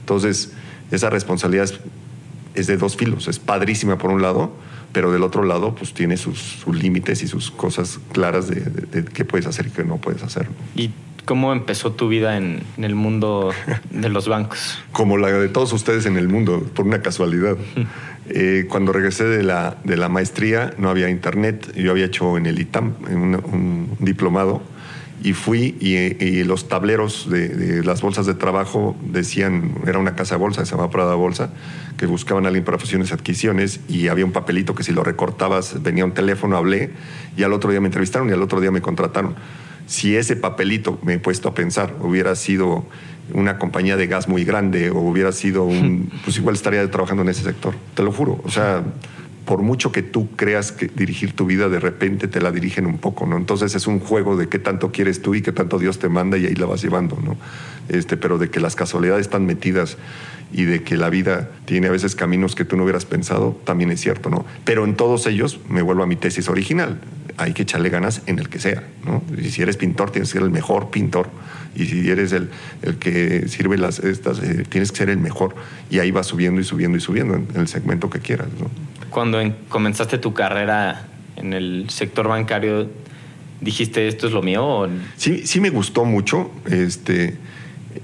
Entonces, 0.00 0.52
esa 0.90 1.10
responsabilidad 1.10 1.70
es, 2.54 2.66
de 2.66 2.76
dos 2.76 2.96
filos. 2.96 3.28
Es 3.28 3.38
padrísima 3.38 3.98
por 3.98 4.10
un 4.10 4.20
lado, 4.20 4.52
pero 4.92 5.10
del 5.10 5.22
otro 5.22 5.42
lado, 5.42 5.74
pues 5.74 5.94
tiene 5.94 6.16
sus, 6.16 6.66
límites 6.66 7.22
y 7.22 7.28
sus 7.28 7.50
cosas 7.50 7.98
claras 8.12 8.48
de, 8.48 9.04
qué 9.04 9.24
puedes 9.24 9.46
hacer 9.46 9.66
y 9.66 9.70
qué 9.70 9.84
no 9.84 9.96
puedes 9.96 10.22
hacer. 10.22 10.48
¿Y 10.76 10.90
cómo 11.28 11.52
empezó 11.52 11.92
tu 11.92 12.08
vida 12.08 12.38
en, 12.38 12.62
en, 12.78 12.84
el 12.84 12.94
mundo 12.94 13.50
de 13.90 14.08
los 14.08 14.28
bancos? 14.28 14.82
Como 14.92 15.18
la 15.18 15.28
de 15.28 15.50
todos 15.50 15.74
ustedes 15.74 16.06
en 16.06 16.16
el 16.16 16.26
mundo, 16.26 16.66
por 16.74 16.86
una 16.86 17.02
casualidad. 17.02 17.58
Eh, 18.30 18.64
cuando 18.68 18.94
regresé 18.94 19.24
de 19.24 19.42
la, 19.42 19.76
de 19.84 19.98
la 19.98 20.08
maestría 20.08 20.72
no 20.78 20.88
había 20.88 21.10
internet, 21.10 21.70
yo 21.76 21.90
había 21.90 22.06
hecho 22.06 22.38
en 22.38 22.46
el 22.46 22.58
ITAM 22.58 22.94
un, 23.10 23.34
un 23.34 23.96
diplomado 23.98 24.62
y 25.22 25.34
fui 25.34 25.76
y, 25.80 25.96
y 26.24 26.44
los 26.44 26.66
tableros 26.68 27.28
de, 27.28 27.48
de, 27.48 27.84
las 27.84 28.00
bolsas 28.00 28.24
de 28.24 28.32
trabajo 28.32 28.96
decían, 29.02 29.74
era 29.86 29.98
una 29.98 30.14
casa 30.14 30.36
de 30.36 30.40
bolsa, 30.40 30.64
se 30.64 30.76
llama 30.76 30.88
Prada 30.88 31.14
Bolsa, 31.14 31.50
que 31.98 32.06
buscaban 32.06 32.46
a 32.46 32.48
alguien 32.48 32.64
para 32.64 32.78
fusiones 32.78 33.10
y 33.10 33.12
adquisiciones 33.12 33.80
y 33.86 34.08
había 34.08 34.24
un 34.24 34.32
papelito 34.32 34.74
que 34.74 34.82
si 34.82 34.92
lo 34.92 35.04
recortabas 35.04 35.82
venía 35.82 36.06
un 36.06 36.12
teléfono, 36.12 36.56
hablé 36.56 36.90
y 37.36 37.42
al 37.42 37.52
otro 37.52 37.70
día 37.70 37.82
me 37.82 37.88
entrevistaron 37.88 38.30
y 38.30 38.32
al 38.32 38.40
otro 38.40 38.62
día 38.62 38.70
me 38.70 38.80
contrataron. 38.80 39.34
Si 39.88 40.16
ese 40.16 40.36
papelito, 40.36 41.00
me 41.02 41.14
he 41.14 41.18
puesto 41.18 41.48
a 41.48 41.54
pensar, 41.54 41.96
hubiera 42.00 42.36
sido 42.36 42.86
una 43.34 43.58
compañía 43.58 43.96
de 43.96 44.06
gas 44.06 44.28
muy 44.28 44.44
grande 44.44 44.90
o 44.90 44.98
hubiera 44.98 45.32
sido 45.32 45.64
un, 45.64 46.12
pues 46.24 46.36
igual 46.36 46.54
estaría 46.54 46.88
trabajando 46.90 47.22
en 47.22 47.30
ese 47.30 47.42
sector, 47.42 47.74
te 47.94 48.02
lo 48.02 48.12
juro. 48.12 48.40
O 48.44 48.50
sea, 48.50 48.84
por 49.48 49.62
mucho 49.62 49.90
que 49.90 50.02
tú 50.02 50.28
creas 50.36 50.72
que 50.72 50.88
dirigir 50.88 51.32
tu 51.32 51.46
vida, 51.46 51.70
de 51.70 51.80
repente 51.80 52.28
te 52.28 52.42
la 52.42 52.52
dirigen 52.52 52.84
un 52.84 52.98
poco, 52.98 53.26
¿no? 53.26 53.38
Entonces 53.38 53.74
es 53.74 53.86
un 53.86 53.98
juego 53.98 54.36
de 54.36 54.48
qué 54.48 54.58
tanto 54.58 54.92
quieres 54.92 55.22
tú 55.22 55.34
y 55.34 55.40
qué 55.40 55.52
tanto 55.52 55.78
Dios 55.78 55.98
te 55.98 56.10
manda 56.10 56.36
y 56.36 56.44
ahí 56.44 56.54
la 56.54 56.66
vas 56.66 56.82
llevando, 56.82 57.18
¿no? 57.24 57.38
Este, 57.88 58.18
pero 58.18 58.36
de 58.36 58.50
que 58.50 58.60
las 58.60 58.76
casualidades 58.76 59.22
están 59.22 59.46
metidas 59.46 59.96
y 60.52 60.64
de 60.64 60.82
que 60.82 60.98
la 60.98 61.08
vida 61.08 61.48
tiene 61.64 61.86
a 61.86 61.90
veces 61.90 62.14
caminos 62.14 62.54
que 62.54 62.66
tú 62.66 62.76
no 62.76 62.82
hubieras 62.82 63.06
pensado, 63.06 63.58
también 63.64 63.90
es 63.90 64.02
cierto, 64.02 64.28
¿no? 64.28 64.44
Pero 64.66 64.84
en 64.84 64.96
todos 64.96 65.26
ellos 65.26 65.60
me 65.70 65.80
vuelvo 65.80 66.02
a 66.02 66.06
mi 66.06 66.16
tesis 66.16 66.50
original. 66.50 67.00
Hay 67.38 67.52
que 67.52 67.62
echarle 67.62 67.88
ganas 67.88 68.22
en 68.26 68.38
el 68.38 68.48
que 68.48 68.58
sea, 68.58 68.82
¿no? 69.04 69.22
Y 69.36 69.50
si 69.50 69.62
eres 69.62 69.76
pintor, 69.76 70.10
tienes 70.10 70.28
que 70.28 70.34
ser 70.34 70.42
el 70.42 70.50
mejor 70.50 70.90
pintor. 70.90 71.30
Y 71.74 71.86
si 71.86 72.10
eres 72.10 72.32
el, 72.32 72.50
el 72.82 72.96
que 72.96 73.48
sirve 73.48 73.78
las 73.78 74.00
estas, 74.00 74.40
eh, 74.40 74.64
tienes 74.68 74.90
que 74.90 74.98
ser 74.98 75.10
el 75.10 75.18
mejor. 75.18 75.54
Y 75.90 76.00
ahí 76.00 76.10
vas 76.10 76.26
subiendo 76.26 76.60
y 76.60 76.64
subiendo 76.64 76.98
y 76.98 77.00
subiendo 77.00 77.34
en, 77.36 77.46
el 77.54 77.68
segmento 77.68 78.10
que 78.10 78.18
quieras, 78.18 78.48
¿no? 78.60 78.70
Cuando 79.10 79.40
en, 79.40 79.54
comenzaste 79.68 80.18
tu 80.18 80.34
carrera 80.34 81.06
en 81.36 81.52
el 81.52 81.86
sector 81.88 82.28
bancario, 82.28 82.90
¿dijiste 83.60 84.08
esto 84.08 84.26
es 84.26 84.32
lo 84.32 84.42
mío? 84.42 84.66
O... 84.66 84.88
Sí, 85.16 85.46
sí 85.46 85.60
me 85.60 85.70
gustó 85.70 86.04
mucho. 86.04 86.50
Este, 86.68 87.36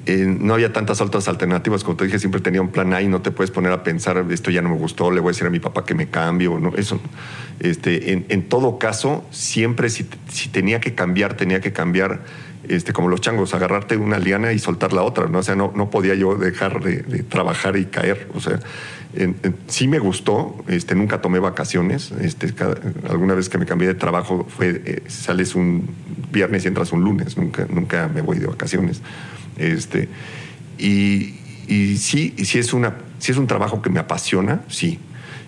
eh, 0.06 0.26
no 0.26 0.54
había 0.54 0.72
tantas 0.72 1.00
otras 1.00 1.28
alternativas. 1.28 1.84
Como 1.84 1.96
te 1.96 2.04
dije, 2.04 2.18
siempre 2.18 2.40
tenía 2.40 2.60
un 2.60 2.70
plan 2.70 2.92
A 2.94 3.02
y 3.02 3.08
no 3.08 3.22
te 3.22 3.30
puedes 3.30 3.50
poner 3.50 3.72
a 3.72 3.82
pensar, 3.82 4.24
esto 4.30 4.50
ya 4.50 4.62
no 4.62 4.70
me 4.70 4.76
gustó, 4.76 5.10
le 5.10 5.20
voy 5.20 5.30
a 5.30 5.32
decir 5.32 5.46
a 5.46 5.50
mi 5.50 5.60
papá 5.60 5.84
que 5.84 5.94
me 5.94 6.08
cambio. 6.08 6.58
No, 6.58 6.72
eso. 6.76 7.00
Este, 7.60 8.12
en, 8.12 8.26
en 8.28 8.48
todo 8.48 8.78
caso, 8.78 9.24
siempre 9.30 9.90
si, 9.90 10.06
si 10.28 10.48
tenía 10.48 10.80
que 10.80 10.94
cambiar, 10.94 11.34
tenía 11.34 11.60
que 11.60 11.72
cambiar 11.72 12.22
este, 12.68 12.92
como 12.92 13.08
los 13.08 13.20
changos, 13.20 13.54
agarrarte 13.54 13.96
una 13.96 14.18
liana 14.18 14.52
y 14.52 14.58
soltar 14.58 14.92
la 14.92 15.02
otra, 15.02 15.26
¿no? 15.26 15.38
O 15.38 15.42
sea, 15.42 15.54
no, 15.54 15.72
no 15.74 15.90
podía 15.90 16.14
yo 16.14 16.36
dejar 16.36 16.82
de, 16.82 17.02
de, 17.02 17.22
trabajar 17.22 17.76
y 17.76 17.86
caer. 17.86 18.28
O 18.34 18.40
sea, 18.40 18.58
en, 19.14 19.36
en, 19.42 19.56
sí 19.66 19.86
me 19.86 19.98
gustó, 19.98 20.64
este, 20.68 20.94
nunca 20.94 21.20
tomé 21.20 21.38
vacaciones. 21.38 22.12
Este, 22.12 22.52
cada, 22.54 22.76
alguna 23.08 23.34
vez 23.34 23.48
que 23.48 23.58
me 23.58 23.66
cambié 23.66 23.88
de 23.88 23.94
trabajo 23.94 24.46
fue, 24.48 24.82
eh, 24.84 25.02
sales 25.08 25.54
un 25.54 25.88
viernes 26.32 26.64
y 26.64 26.68
entras 26.68 26.92
un 26.92 27.04
lunes, 27.04 27.36
nunca, 27.36 27.66
nunca 27.68 28.08
me 28.08 28.22
voy 28.22 28.38
de 28.38 28.46
vacaciones. 28.46 29.02
Este, 29.56 30.08
y, 30.78 31.34
y 31.68 31.96
sí, 31.96 32.34
si 32.44 32.58
es, 32.58 32.72
una, 32.72 32.96
si 33.18 33.32
es 33.32 33.38
un 33.38 33.46
trabajo 33.46 33.82
que 33.82 33.90
me 33.90 34.00
apasiona, 34.00 34.62
sí. 34.68 34.98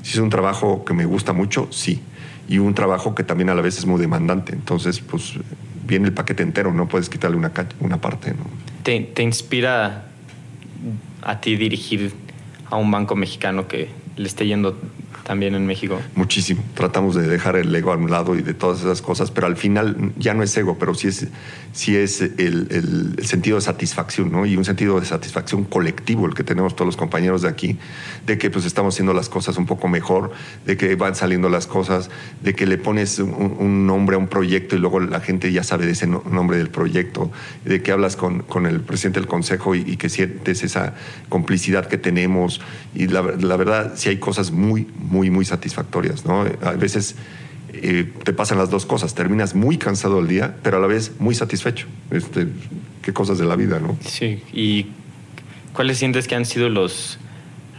Si 0.02 0.12
es 0.12 0.18
un 0.18 0.30
trabajo 0.30 0.84
que 0.84 0.94
me 0.94 1.04
gusta 1.04 1.32
mucho, 1.32 1.68
sí. 1.70 2.00
Y 2.48 2.58
un 2.58 2.74
trabajo 2.74 3.14
que 3.14 3.24
también 3.24 3.50
a 3.50 3.54
la 3.54 3.62
vez 3.62 3.78
es 3.78 3.86
muy 3.86 4.00
demandante. 4.00 4.52
Entonces, 4.52 5.00
pues 5.00 5.34
viene 5.86 6.06
el 6.06 6.12
paquete 6.12 6.42
entero, 6.42 6.72
no 6.72 6.88
puedes 6.88 7.08
quitarle 7.08 7.36
una, 7.36 7.52
una 7.80 8.00
parte. 8.00 8.30
¿no? 8.30 8.44
¿Te, 8.82 9.00
¿Te, 9.00 9.22
inspira 9.22 10.06
a 11.22 11.40
ti 11.40 11.56
dirigir 11.56 12.12
a 12.70 12.76
un 12.76 12.90
banco 12.90 13.16
mexicano 13.16 13.66
que 13.66 13.88
le 14.16 14.26
esté 14.26 14.46
yendo 14.46 14.76
también 15.26 15.54
en 15.54 15.66
México? 15.66 16.00
Muchísimo. 16.14 16.62
Tratamos 16.74 17.14
de 17.14 17.26
dejar 17.26 17.56
el 17.56 17.74
ego 17.74 17.92
a 17.92 17.96
un 17.96 18.10
lado 18.10 18.36
y 18.36 18.42
de 18.42 18.54
todas 18.54 18.80
esas 18.80 19.02
cosas, 19.02 19.30
pero 19.30 19.46
al 19.46 19.56
final 19.56 20.12
ya 20.18 20.34
no 20.34 20.42
es 20.42 20.56
ego, 20.56 20.78
pero 20.78 20.94
sí 20.94 21.08
es, 21.08 21.26
sí 21.72 21.96
es 21.96 22.20
el, 22.20 22.68
el, 22.70 23.14
el 23.18 23.26
sentido 23.26 23.56
de 23.56 23.62
satisfacción, 23.62 24.30
¿no? 24.30 24.46
Y 24.46 24.56
un 24.56 24.64
sentido 24.64 25.00
de 25.00 25.06
satisfacción 25.06 25.64
colectivo, 25.64 26.26
el 26.26 26.34
que 26.34 26.44
tenemos 26.44 26.76
todos 26.76 26.86
los 26.86 26.96
compañeros 26.96 27.42
de 27.42 27.48
aquí, 27.48 27.76
de 28.24 28.38
que 28.38 28.50
pues 28.50 28.64
estamos 28.64 28.94
haciendo 28.94 29.12
las 29.12 29.28
cosas 29.28 29.56
un 29.58 29.66
poco 29.66 29.88
mejor, 29.88 30.30
de 30.64 30.76
que 30.76 30.94
van 30.94 31.14
saliendo 31.14 31.48
las 31.48 31.66
cosas, 31.66 32.08
de 32.42 32.54
que 32.54 32.66
le 32.66 32.78
pones 32.78 33.18
un, 33.18 33.56
un 33.58 33.86
nombre 33.86 34.16
a 34.16 34.18
un 34.18 34.28
proyecto 34.28 34.76
y 34.76 34.78
luego 34.78 35.00
la 35.00 35.20
gente 35.20 35.50
ya 35.52 35.64
sabe 35.64 35.86
de 35.86 35.92
ese 35.92 36.06
nombre 36.06 36.58
del 36.58 36.70
proyecto, 36.70 37.30
de 37.64 37.82
que 37.82 37.92
hablas 37.92 38.16
con, 38.16 38.40
con 38.40 38.66
el 38.66 38.80
presidente 38.80 39.20
del 39.20 39.28
consejo 39.28 39.74
y, 39.74 39.80
y, 39.80 39.96
que 39.96 40.08
sientes 40.08 40.62
esa 40.62 40.94
complicidad 41.28 41.86
que 41.86 41.98
tenemos. 41.98 42.60
Y 42.94 43.08
la, 43.08 43.22
la 43.22 43.56
verdad, 43.56 43.94
sí 44.06 44.10
hay 44.10 44.18
cosas 44.18 44.52
muy, 44.52 44.86
muy, 44.94 45.30
muy 45.30 45.44
satisfactorias, 45.44 46.24
¿no? 46.24 46.42
A 46.62 46.72
veces 46.72 47.16
eh, 47.72 48.12
te 48.22 48.32
pasan 48.32 48.56
las 48.56 48.70
dos 48.70 48.86
cosas, 48.86 49.16
terminas 49.16 49.56
muy 49.56 49.78
cansado 49.78 50.20
el 50.20 50.28
día, 50.28 50.54
pero 50.62 50.76
a 50.76 50.80
la 50.80 50.86
vez 50.86 51.14
muy 51.18 51.34
satisfecho. 51.34 51.88
Este, 52.12 52.46
qué 53.02 53.12
cosas 53.12 53.36
de 53.38 53.46
la 53.46 53.56
vida, 53.56 53.80
¿no? 53.80 53.98
Sí, 54.06 54.44
y 54.52 54.86
¿cuáles 55.72 55.98
sientes 55.98 56.28
que 56.28 56.36
han 56.36 56.44
sido 56.44 56.68
los 56.68 57.18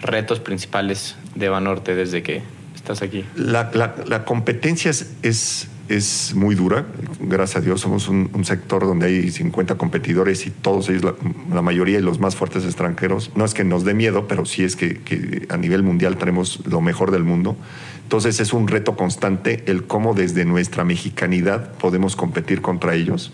retos 0.01 0.41
principales 0.41 1.15
de 1.35 1.47
Banorte 1.47 1.95
desde 1.95 2.23
que 2.23 2.41
estás 2.75 3.01
aquí? 3.01 3.23
La, 3.37 3.71
la, 3.73 3.95
la 4.05 4.25
competencia 4.25 4.91
es, 4.91 5.13
es, 5.21 5.69
es 5.89 6.33
muy 6.35 6.55
dura. 6.55 6.85
Gracias 7.19 7.57
a 7.57 7.61
Dios 7.61 7.81
somos 7.81 8.07
un, 8.09 8.29
un 8.33 8.45
sector 8.45 8.85
donde 8.85 9.07
hay 9.07 9.31
50 9.31 9.75
competidores 9.75 10.45
y 10.45 10.51
todos 10.51 10.89
ellos, 10.89 11.03
la, 11.03 11.13
la, 11.53 11.61
mayoría 11.61 11.99
y 11.99 12.01
los 12.01 12.19
más 12.19 12.35
fuertes 12.35 12.65
extranjeros. 12.65 13.31
No 13.35 13.45
es 13.45 13.53
que 13.53 13.63
nos 13.63 13.83
dé 13.83 13.93
miedo, 13.93 14.27
pero 14.27 14.45
sí 14.45 14.63
es 14.63 14.75
que, 14.75 14.97
que, 14.99 15.47
a 15.49 15.57
nivel 15.57 15.83
mundial 15.83 16.17
tenemos 16.17 16.61
lo 16.65 16.81
mejor 16.81 17.11
del 17.11 17.23
mundo. 17.23 17.55
Entonces 18.03 18.39
es 18.39 18.53
un 18.53 18.67
reto 18.67 18.95
constante 18.95 19.63
el 19.67 19.83
cómo 19.85 20.13
desde 20.13 20.45
nuestra 20.45 20.83
mexicanidad 20.83 21.73
podemos 21.73 22.15
competir 22.15 22.61
contra 22.61 22.95
ellos. 22.95 23.33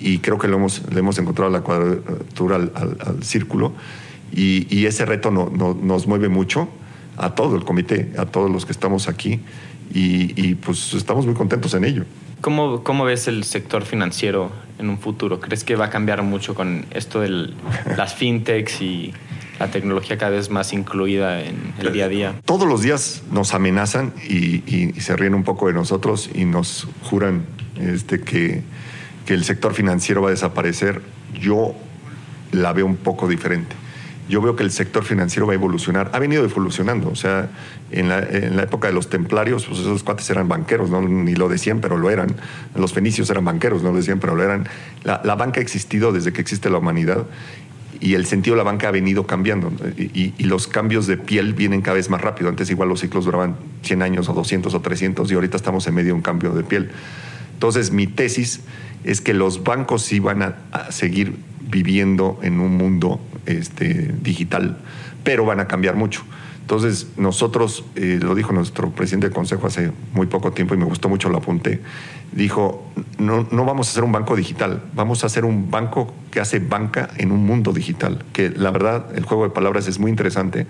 Y 0.00 0.18
creo 0.18 0.38
que 0.38 0.48
lo 0.48 0.56
hemos, 0.56 0.82
le 0.92 1.00
hemos 1.00 1.18
encontrado 1.18 1.50
la 1.50 1.62
cuadratura 1.62 2.56
al, 2.56 2.72
al, 2.74 2.96
al 3.04 3.22
círculo. 3.24 3.72
Y, 4.32 4.66
y, 4.74 4.86
ese 4.86 5.06
reto 5.06 5.30
no, 5.30 5.50
no, 5.50 5.74
nos 5.74 6.06
mueve 6.06 6.28
mucho 6.28 6.68
a 7.16 7.34
todo 7.34 7.56
el 7.56 7.64
comité, 7.64 8.12
a 8.18 8.26
todos 8.26 8.50
los 8.50 8.66
que 8.66 8.72
estamos 8.72 9.08
aquí 9.08 9.40
y, 9.92 10.32
y, 10.40 10.54
pues 10.54 10.94
estamos 10.94 11.26
muy 11.26 11.34
contentos 11.34 11.74
en 11.74 11.84
ello. 11.84 12.04
¿Cómo, 12.40 12.84
¿Cómo, 12.84 13.04
ves 13.04 13.26
el 13.28 13.44
sector 13.44 13.84
financiero 13.84 14.50
en 14.78 14.90
un 14.90 14.98
futuro? 14.98 15.40
¿Crees 15.40 15.64
que 15.64 15.76
va 15.76 15.86
a 15.86 15.90
cambiar 15.90 16.22
mucho 16.22 16.54
con 16.54 16.86
esto 16.92 17.20
de 17.20 17.52
las 17.96 18.14
fintechs 18.14 18.80
y 18.80 19.12
la 19.58 19.70
tecnología 19.70 20.18
cada 20.18 20.32
vez 20.32 20.50
más 20.50 20.72
incluida 20.72 21.40
en 21.42 21.74
el 21.80 21.92
día 21.92 22.04
a 22.04 22.08
día? 22.08 22.34
Todos 22.44 22.68
los 22.68 22.82
días 22.82 23.22
nos 23.32 23.54
amenazan 23.54 24.12
y, 24.28 24.62
y, 24.66 24.92
y 24.96 25.00
se 25.00 25.16
ríen 25.16 25.34
un 25.34 25.42
poco 25.42 25.66
de 25.66 25.72
nosotros 25.72 26.30
y 26.32 26.44
nos 26.44 26.86
juran 27.02 27.44
este, 27.80 28.20
que, 28.20 28.62
que 29.26 29.34
el 29.34 29.44
sector 29.44 29.74
financiero 29.74 30.22
va 30.22 30.28
a 30.28 30.30
desaparecer. 30.30 31.02
Yo 31.40 31.74
la 32.52 32.72
veo 32.72 32.86
un 32.86 32.96
poco 32.96 33.28
diferente 33.28 33.74
yo 34.28 34.42
veo 34.42 34.56
que 34.56 34.62
el 34.62 34.70
sector 34.70 35.04
financiero 35.04 35.46
va 35.46 35.52
a 35.52 35.56
evolucionar, 35.56 36.10
ha 36.12 36.18
venido 36.18 36.44
evolucionando, 36.44 37.08
o 37.08 37.16
sea, 37.16 37.48
en 37.90 38.08
la, 38.08 38.18
en 38.18 38.56
la 38.56 38.64
época 38.64 38.88
de 38.88 38.94
los 38.94 39.08
templarios, 39.08 39.64
pues 39.64 39.80
esos 39.80 40.02
cuates 40.02 40.28
eran 40.30 40.48
banqueros, 40.48 40.90
¿no? 40.90 41.00
ni 41.00 41.34
lo 41.34 41.48
decían, 41.48 41.80
pero 41.80 41.96
lo 41.96 42.10
eran, 42.10 42.34
los 42.74 42.92
fenicios 42.92 43.30
eran 43.30 43.44
banqueros, 43.44 43.82
no 43.82 43.90
lo 43.90 43.96
decían, 43.96 44.20
pero 44.20 44.34
lo 44.34 44.42
eran. 44.42 44.68
La, 45.04 45.34
banca 45.34 45.60
ha 45.60 45.62
existido 45.62 46.12
desde 46.12 46.32
que 46.32 46.40
existe 46.40 46.68
la 46.68 46.78
humanidad 46.78 47.24
y 48.00 48.14
el 48.14 48.26
sentido 48.26 48.54
de 48.54 48.58
la 48.58 48.64
banca 48.64 48.88
ha 48.88 48.90
venido 48.90 49.26
cambiando 49.26 49.72
y, 49.96 50.34
y, 50.36 50.44
los 50.44 50.68
cambios 50.68 51.06
de 51.06 51.16
piel 51.16 51.54
vienen 51.54 51.80
cada 51.80 51.96
vez 51.96 52.10
más 52.10 52.20
rápido. 52.20 52.50
Antes 52.50 52.70
igual 52.70 52.88
los 52.88 53.00
ciclos 53.00 53.24
duraban 53.24 53.56
100 53.82 54.02
años 54.02 54.28
o 54.28 54.34
200 54.34 54.72
o 54.74 54.80
300 54.80 55.30
y 55.30 55.34
ahorita 55.34 55.56
estamos 55.56 55.86
en 55.86 55.94
medio 55.94 56.08
de 56.08 56.12
un 56.12 56.22
cambio 56.22 56.52
de 56.52 56.64
piel. 56.64 56.90
Entonces 57.54 57.90
mi 57.90 58.06
tesis 58.06 58.60
es 59.04 59.20
que 59.20 59.32
los 59.32 59.64
bancos 59.64 60.02
sí 60.02 60.20
van 60.20 60.42
a, 60.42 60.56
a 60.70 60.92
seguir 60.92 61.36
viviendo 61.70 62.38
en 62.42 62.60
un 62.60 62.76
mundo 62.76 63.20
este, 63.48 64.14
digital, 64.22 64.78
pero 65.24 65.44
van 65.44 65.60
a 65.60 65.66
cambiar 65.66 65.96
mucho. 65.96 66.22
Entonces, 66.60 67.08
nosotros, 67.16 67.82
eh, 67.96 68.18
lo 68.22 68.34
dijo 68.34 68.52
nuestro 68.52 68.90
presidente 68.90 69.28
del 69.28 69.34
Consejo 69.34 69.66
hace 69.66 69.90
muy 70.12 70.26
poco 70.26 70.52
tiempo 70.52 70.74
y 70.74 70.76
me 70.76 70.84
gustó 70.84 71.08
mucho, 71.08 71.30
lo 71.30 71.38
apunté, 71.38 71.80
dijo, 72.32 72.86
no, 73.18 73.48
no 73.50 73.64
vamos 73.64 73.88
a 73.88 73.90
hacer 73.92 74.04
un 74.04 74.12
banco 74.12 74.36
digital, 74.36 74.82
vamos 74.94 75.24
a 75.24 75.28
hacer 75.28 75.46
un 75.46 75.70
banco 75.70 76.12
que 76.30 76.40
hace 76.40 76.58
banca 76.58 77.08
en 77.16 77.32
un 77.32 77.46
mundo 77.46 77.72
digital, 77.72 78.22
que 78.34 78.50
la 78.50 78.70
verdad, 78.70 79.06
el 79.16 79.24
juego 79.24 79.44
de 79.44 79.50
palabras 79.50 79.88
es 79.88 79.98
muy 79.98 80.10
interesante 80.10 80.66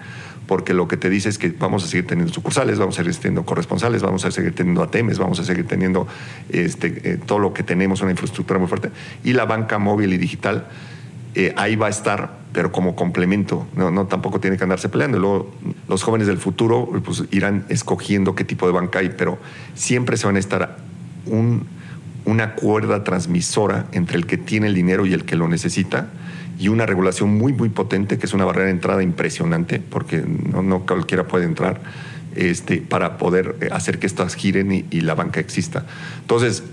porque 0.47 0.73
lo 0.73 0.89
que 0.89 0.97
te 0.97 1.11
dice 1.11 1.29
es 1.29 1.37
que 1.37 1.51
vamos 1.51 1.85
a 1.85 1.89
seguir 1.89 2.07
teniendo 2.07 2.33
sucursales, 2.33 2.79
vamos 2.79 2.99
a 2.99 3.03
seguir 3.03 3.17
teniendo 3.17 3.45
corresponsales, 3.45 4.03
vamos 4.03 4.25
a 4.25 4.31
seguir 4.31 4.55
teniendo 4.55 4.83
ATMs, 4.83 5.19
vamos 5.19 5.39
a 5.41 5.45
seguir 5.45 5.67
teniendo 5.67 6.07
este, 6.49 7.01
eh, 7.05 7.19
todo 7.19 7.39
lo 7.39 7.53
que 7.53 7.63
tenemos, 7.63 8.01
una 8.01 8.13
infraestructura 8.13 8.59
muy 8.59 8.67
fuerte, 8.67 8.91
y 9.25 9.35
la 9.35 9.45
banca 9.45 9.79
móvil 9.79 10.13
y 10.15 10.17
digital 10.17 10.69
eh, 11.35 11.53
ahí 11.57 11.77
va 11.77 11.87
a 11.89 11.91
estar, 11.91 12.38
pero 12.53 12.73
como 12.73 12.97
complemento, 12.97 13.67
no, 13.75 14.07
tampoco 14.07 14.41
tiene 14.41 14.57
que 14.57 14.63
andarse 14.63 14.89
peleando. 14.89 15.19
Luego, 15.19 15.51
los 15.89 16.03
jóvenes 16.03 16.27
del 16.27 16.39
futuro 16.39 16.91
pues, 17.05 17.25
irán 17.31 17.65
escogiendo 17.69 18.35
qué 18.35 18.45
tipo 18.45 18.67
de 18.67 18.73
banca 18.73 19.01
hay, 19.01 19.11
pero 19.11 19.39
siempre 19.75 20.17
se 20.17 20.27
van 20.27 20.37
a 20.37 20.39
estar 20.39 20.79
un, 21.27 21.67
una 22.25 22.55
cuerda 22.55 23.05
transmisora 23.05 23.87
entre 23.93 24.17
el 24.17 24.27
que 24.27 24.37
tiene 24.37 24.69
el 24.69 24.75
dinero 24.75 25.07
y 25.07 25.13
el 25.13 25.25
que 25.25 25.37
lo 25.37 25.49
necesita 25.49 26.09
y 26.59 26.69
una 26.69 26.87
regulación 26.87 27.37
muy, 27.39 27.53
muy 27.53 27.69
potente, 27.69 28.19
que 28.19 28.27
es 28.27 28.35
una 28.35 28.45
barrera 28.45 28.67
de 28.67 28.73
entrada 28.73 29.03
impresionante, 29.03 29.79
porque 29.79 30.25
no, 30.27 30.81
cualquiera 30.81 31.29
puede 31.29 31.45
entrar, 31.45 31.81
este, 32.35 32.79
para 32.79 33.17
poder 33.17 33.57
eh, 33.61 33.69
hacer 33.73 33.99
que 33.99 34.07
estas 34.07 34.35
giren 34.35 34.87
y, 34.91 35.01
la 35.01 35.15
banca 35.15 35.39
exista. 35.41 35.87
Entonces, 36.21 36.65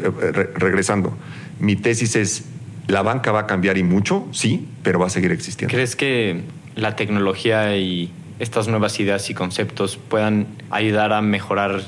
re 0.00 0.50
regresando, 0.54 1.16
mi 1.60 1.76
tesis 1.76 2.14
es 2.16 2.44
la 2.86 3.02
banca 3.02 3.32
va 3.32 3.40
a 3.40 3.46
cambiar 3.46 3.78
y 3.78 3.82
mucho, 3.82 4.26
sí, 4.32 4.68
pero 4.82 4.98
va 4.98 5.06
a 5.06 5.10
seguir 5.10 5.32
existiendo. 5.32 5.72
¿Crees 5.72 5.96
que 5.96 6.42
la 6.76 6.96
tecnología 6.96 7.76
y 7.76 8.10
estas 8.38 8.68
nuevas 8.68 8.98
ideas 9.00 9.30
y 9.30 9.34
conceptos 9.34 9.96
puedan 9.96 10.46
ayudar 10.70 11.12
a 11.12 11.22
mejorar 11.22 11.82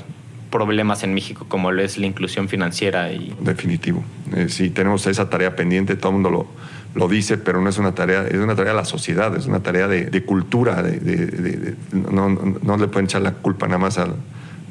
problemas 0.49 1.03
en 1.03 1.13
México 1.13 1.45
como 1.47 1.71
lo 1.71 1.83
es 1.83 1.97
la 1.97 2.07
inclusión 2.07 2.49
financiera? 2.49 3.11
Y... 3.11 3.35
Definitivo. 3.41 4.03
Eh, 4.35 4.47
sí, 4.49 4.69
tenemos 4.69 5.05
esa 5.07 5.29
tarea 5.29 5.55
pendiente, 5.55 5.95
todo 5.95 6.09
el 6.09 6.13
mundo 6.13 6.29
lo, 6.29 6.47
lo 6.95 7.07
dice, 7.07 7.37
pero 7.37 7.61
no 7.61 7.69
es 7.69 7.77
una 7.77 7.93
tarea, 7.93 8.25
es 8.27 8.37
una 8.37 8.55
tarea 8.55 8.73
de 8.73 8.79
la 8.79 8.85
sociedad, 8.85 9.35
es 9.35 9.45
una 9.45 9.61
tarea 9.61 9.87
de, 9.87 10.05
de 10.05 10.23
cultura, 10.23 10.81
de, 10.81 10.99
de, 10.99 11.75
no, 11.91 12.29
no, 12.29 12.77
le 12.77 12.87
pueden 12.87 13.05
echar 13.05 13.21
la 13.21 13.33
culpa 13.33 13.67
nada 13.67 13.77
más 13.77 13.99
a, 13.99 14.07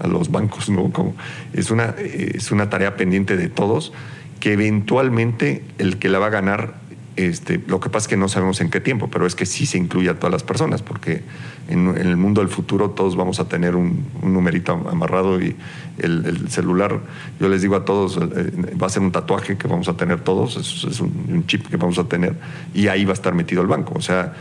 a 0.01 0.07
los 0.09 0.31
bancos, 0.31 0.69
¿no? 0.71 0.91
Como, 0.91 1.15
es, 1.53 1.71
una, 1.71 1.95
es 1.99 2.51
una 2.51 2.69
tarea 2.69 2.97
pendiente 2.97 3.37
de 3.37 3.49
todos 3.49 3.93
que 4.41 4.53
eventualmente 4.53 5.65
el 5.79 5.99
que 5.99 6.09
la 6.09 6.19
va 6.19 6.27
a 6.27 6.31
ganar, 6.31 6.75
este, 7.17 7.63
lo 7.67 7.81
que 7.81 7.89
pasa 7.89 8.05
es 8.05 8.09
que 8.09 8.17
no 8.17 8.29
sabemos 8.29 8.61
en 8.61 8.71
qué 8.71 8.81
tiempo, 8.81 9.09
pero 9.09 9.27
es 9.27 9.35
que 9.35 9.47
sí 9.47 9.65
se 9.65 9.79
incluye 9.79 10.11
a 10.11 10.15
todas 10.15 10.33
las 10.33 10.43
personas, 10.43 10.83
porque 10.83 11.23
en, 11.69 11.97
el 11.97 12.17
mundo 12.17 12.43
del 12.43 12.51
futuro 12.51 12.91
todos 12.91 13.17
vamos 13.17 13.41
a 13.41 13.49
tener 13.49 13.75
un, 13.75 14.05
numerito 14.23 14.73
amarrado 14.73 15.41
y 15.41 15.57
el, 15.99 16.27
el, 16.27 16.51
celular, 16.51 17.01
yo 17.41 17.49
les 17.49 17.63
digo 17.63 17.75
a 17.75 17.85
todos, 17.87 18.19
eh, 18.19 18.53
va 18.81 18.87
a 18.87 18.91
ser 18.91 19.03
un 19.03 19.13
tatuaje 19.13 19.57
que 19.57 19.67
vamos 19.67 19.89
a 19.89 19.97
tener 19.97 20.21
todos, 20.21 20.57
es, 20.57 21.01
un, 21.01 21.45
chip 21.47 21.67
que 21.69 21.79
vamos 21.79 21.99
a 21.99 22.05
tener, 22.05 22.35
y 22.75 22.89
ahí 22.89 23.05
va 23.07 23.13
a 23.13 23.15
estar 23.15 23.35
metido 23.35 23.63
el 23.63 23.69
banco. 23.69 23.95
O 23.97 24.03
sea, 24.03 24.35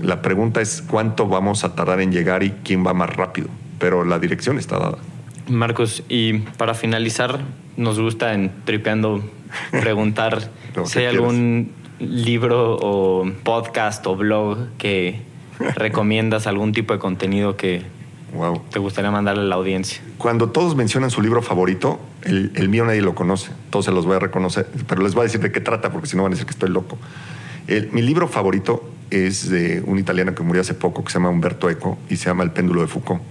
la 0.00 0.22
pregunta 0.22 0.60
es 0.60 0.82
cuánto 0.86 1.26
vamos 1.26 1.64
a 1.64 1.74
tardar 1.74 2.00
en 2.00 2.12
llegar 2.12 2.44
y 2.44 2.50
quién 2.62 2.86
va 2.86 2.94
más 2.94 3.14
rápido, 3.14 3.48
pero 3.80 4.04
la 4.04 4.20
dirección 4.20 4.58
está 4.58 4.78
dada. 4.78 4.98
Marcos, 5.48 6.04
y 6.08 6.38
para 6.56 6.74
finalizar, 6.74 7.40
nos 7.78 7.98
gusta 7.98 8.34
en 8.34 8.50
Tripeando 8.64 9.22
preguntar 9.70 10.50
si 10.84 10.98
hay 10.98 11.06
algún 11.06 11.72
libro 11.98 12.76
o 12.80 13.30
podcast 13.44 14.06
o 14.06 14.16
blog 14.16 14.68
que 14.76 15.22
recomiendas, 15.76 16.46
algún 16.46 16.72
tipo 16.72 16.92
de 16.92 16.98
contenido 16.98 17.56
que 17.56 17.82
wow. 18.34 18.60
te 18.70 18.78
gustaría 18.78 19.10
mandarle 19.10 19.42
a 19.42 19.46
la 19.46 19.54
audiencia. 19.54 20.02
Cuando 20.18 20.50
todos 20.50 20.76
mencionan 20.76 21.10
su 21.10 21.22
libro 21.22 21.40
favorito, 21.40 21.98
el, 22.22 22.52
el, 22.56 22.68
mío 22.68 22.84
nadie 22.84 23.00
lo 23.00 23.14
conoce, 23.14 23.50
todos 23.70 23.86
se 23.86 23.92
los 23.92 24.04
voy 24.04 24.16
a 24.16 24.18
reconocer, 24.18 24.68
pero 24.86 25.02
les 25.02 25.14
voy 25.14 25.22
a 25.22 25.24
decir 25.24 25.40
de 25.40 25.50
qué 25.50 25.60
trata, 25.60 25.90
porque 25.90 26.08
si 26.08 26.16
no 26.16 26.24
van 26.24 26.32
a 26.32 26.34
decir 26.34 26.46
que 26.46 26.52
estoy 26.52 26.70
loco. 26.70 26.98
El, 27.66 27.90
mi 27.92 28.02
libro 28.02 28.28
favorito 28.28 28.90
es 29.10 29.48
de 29.48 29.82
un 29.86 29.98
italiano 29.98 30.34
que 30.34 30.42
murió 30.42 30.60
hace 30.60 30.74
poco, 30.74 31.04
que 31.04 31.12
se 31.12 31.18
llama 31.18 31.30
Humberto 31.30 31.70
Eco, 31.70 31.98
y 32.10 32.16
se 32.16 32.26
llama 32.26 32.42
El 32.42 32.50
péndulo 32.50 32.82
de 32.82 32.88
Foucault. 32.88 33.22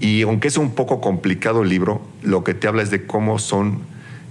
Y 0.00 0.22
aunque 0.22 0.48
es 0.48 0.58
un 0.58 0.74
poco 0.74 1.00
complicado 1.00 1.62
el 1.62 1.68
libro, 1.68 2.02
lo 2.22 2.44
que 2.44 2.54
te 2.54 2.68
habla 2.68 2.82
es 2.82 2.90
de 2.90 3.06
cómo 3.06 3.38
son 3.38 3.80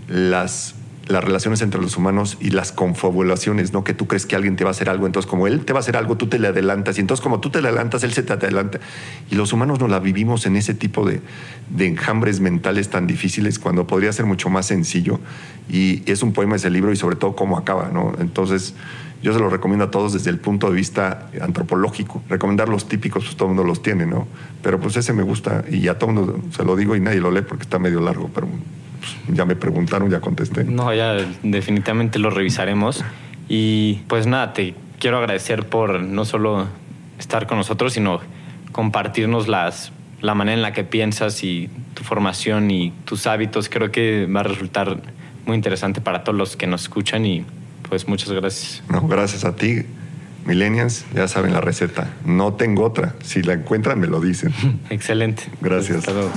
las, 0.08 0.76
las 1.08 1.24
relaciones 1.24 1.62
entre 1.62 1.82
los 1.82 1.98
humanos 1.98 2.38
y 2.40 2.52
las 2.52 2.72
confabulaciones, 2.72 3.74
¿no? 3.74 3.84
Que 3.84 3.96
tú 3.96 4.08
crees 4.08 4.28
que 4.28 4.36
alguien 4.36 4.56
te 4.56 4.64
va 4.64 4.70
a 4.70 4.72
hacer 4.72 4.90
algo, 4.90 5.08
entonces 5.08 5.30
como 5.30 5.48
él 5.48 5.66
te 5.66 5.74
va 5.74 5.80
a 5.80 5.82
hacer 5.82 5.98
algo, 5.98 6.18
tú 6.18 6.28
te 6.28 6.38
le 6.38 6.48
adelantas, 6.48 6.98
y 6.98 7.02
entonces 7.02 7.24
como 7.24 7.40
tú 7.40 7.50
te 7.50 7.62
le 7.62 7.70
adelantas, 7.70 8.04
él 8.04 8.14
se 8.14 8.22
te 8.22 8.34
adelanta. 8.34 8.80
Y 9.32 9.36
los 9.36 9.54
humanos 9.54 9.80
no 9.80 9.88
la 9.88 10.00
vivimos 10.00 10.46
en 10.46 10.56
ese 10.56 10.76
tipo 10.76 11.08
de, 11.08 11.22
de 11.70 11.88
enjambres 11.88 12.40
mentales 12.40 12.90
tan 12.90 13.08
difíciles 13.08 13.58
cuando 13.58 13.88
podría 13.88 14.14
ser 14.14 14.26
mucho 14.26 14.50
más 14.50 14.68
sencillo. 14.68 15.20
Y 15.68 16.04
es 16.10 16.22
un 16.22 16.32
poema 16.32 16.58
ese 16.58 16.70
libro 16.70 16.92
y 16.92 16.96
sobre 16.96 17.16
todo 17.16 17.36
cómo 17.36 17.58
acaba, 17.58 17.90
¿no? 17.92 18.14
Entonces 18.20 18.76
yo 19.26 19.34
se 19.34 19.40
lo 19.40 19.50
recomiendo 19.50 19.86
a 19.86 19.90
todos 19.90 20.14
desde 20.14 20.30
el 20.30 20.38
punto 20.38 20.70
de 20.70 20.76
vista 20.76 21.30
antropológico. 21.42 22.22
Recomendar 22.30 22.70
los 22.70 22.88
típicos, 22.88 23.24
pues 23.24 23.36
todo 23.36 23.50
el 23.50 23.56
mundo 23.56 23.68
los 23.68 23.82
tiene, 23.82 24.06
¿no? 24.06 24.28
Pero 24.62 24.80
pues 24.80 24.98
ese 24.98 25.14
me 25.14 25.24
gusta 25.24 25.66
y 25.68 25.88
a 25.88 25.98
todo 25.98 26.12
el 26.12 26.16
mundo 26.18 26.40
se 26.56 26.64
lo 26.64 26.76
digo 26.76 26.96
y 26.96 27.00
nadie 27.00 27.20
lo 27.20 27.32
lee 27.32 27.42
porque 27.42 27.64
está 27.64 27.80
medio 27.80 28.02
largo, 28.02 28.30
pero 28.32 28.48
pues, 29.00 29.36
ya 29.36 29.46
me 29.46 29.56
preguntaron, 29.56 30.12
ya 30.12 30.20
contesté. 30.20 30.64
No, 30.64 30.94
ya 30.94 31.16
definitivamente 31.42 32.20
lo 32.20 32.30
revisaremos. 32.30 33.04
Y 33.50 34.04
pues 34.08 34.28
nada, 34.28 34.54
te 34.54 34.76
quiero 35.00 35.18
agradecer 35.18 35.66
por 35.66 36.02
no 36.02 36.24
solo 36.24 36.68
estar 37.18 37.48
con 37.48 37.58
nosotros, 37.58 37.94
sino 37.94 38.20
compartirnos 38.74 39.48
las, 39.48 39.92
la 40.22 40.36
manera 40.36 40.56
en 40.56 40.62
la 40.62 40.72
que 40.72 40.84
piensas 40.84 41.44
y 41.44 41.72
tu 41.96 42.04
formación 42.04 42.70
y 42.70 42.92
tus 43.06 43.26
hábitos. 43.26 43.70
Creo 43.70 43.92
que 43.92 44.28
va 44.28 44.42
a 44.42 44.44
resultar 44.44 45.02
muy 45.48 45.56
interesante 45.56 46.00
para 46.00 46.24
todos 46.24 46.38
los 46.38 46.56
que 46.56 46.68
nos 46.68 46.84
escuchan 46.84 47.26
y 47.26 47.44
pues 47.90 48.08
muchas 48.08 48.32
gracias. 48.32 48.84
No, 48.90 49.08
gracias 49.08 49.46
a 49.46 49.56
ti. 49.56 49.86
Millennials, 50.46 51.06
ya 51.14 51.28
saben 51.28 51.54
la 51.54 51.62
receta. 51.62 52.14
No 52.24 52.54
tengo 52.54 52.84
otra. 52.84 53.16
Si 53.24 53.42
la 53.42 53.54
encuentran, 53.54 54.00
me 54.00 54.08
lo 54.08 54.22
dicen. 54.22 54.54
Excelente. 54.90 55.44
Gracias. 55.62 56.00
Hasta 56.00 56.14
luego. 56.14 56.32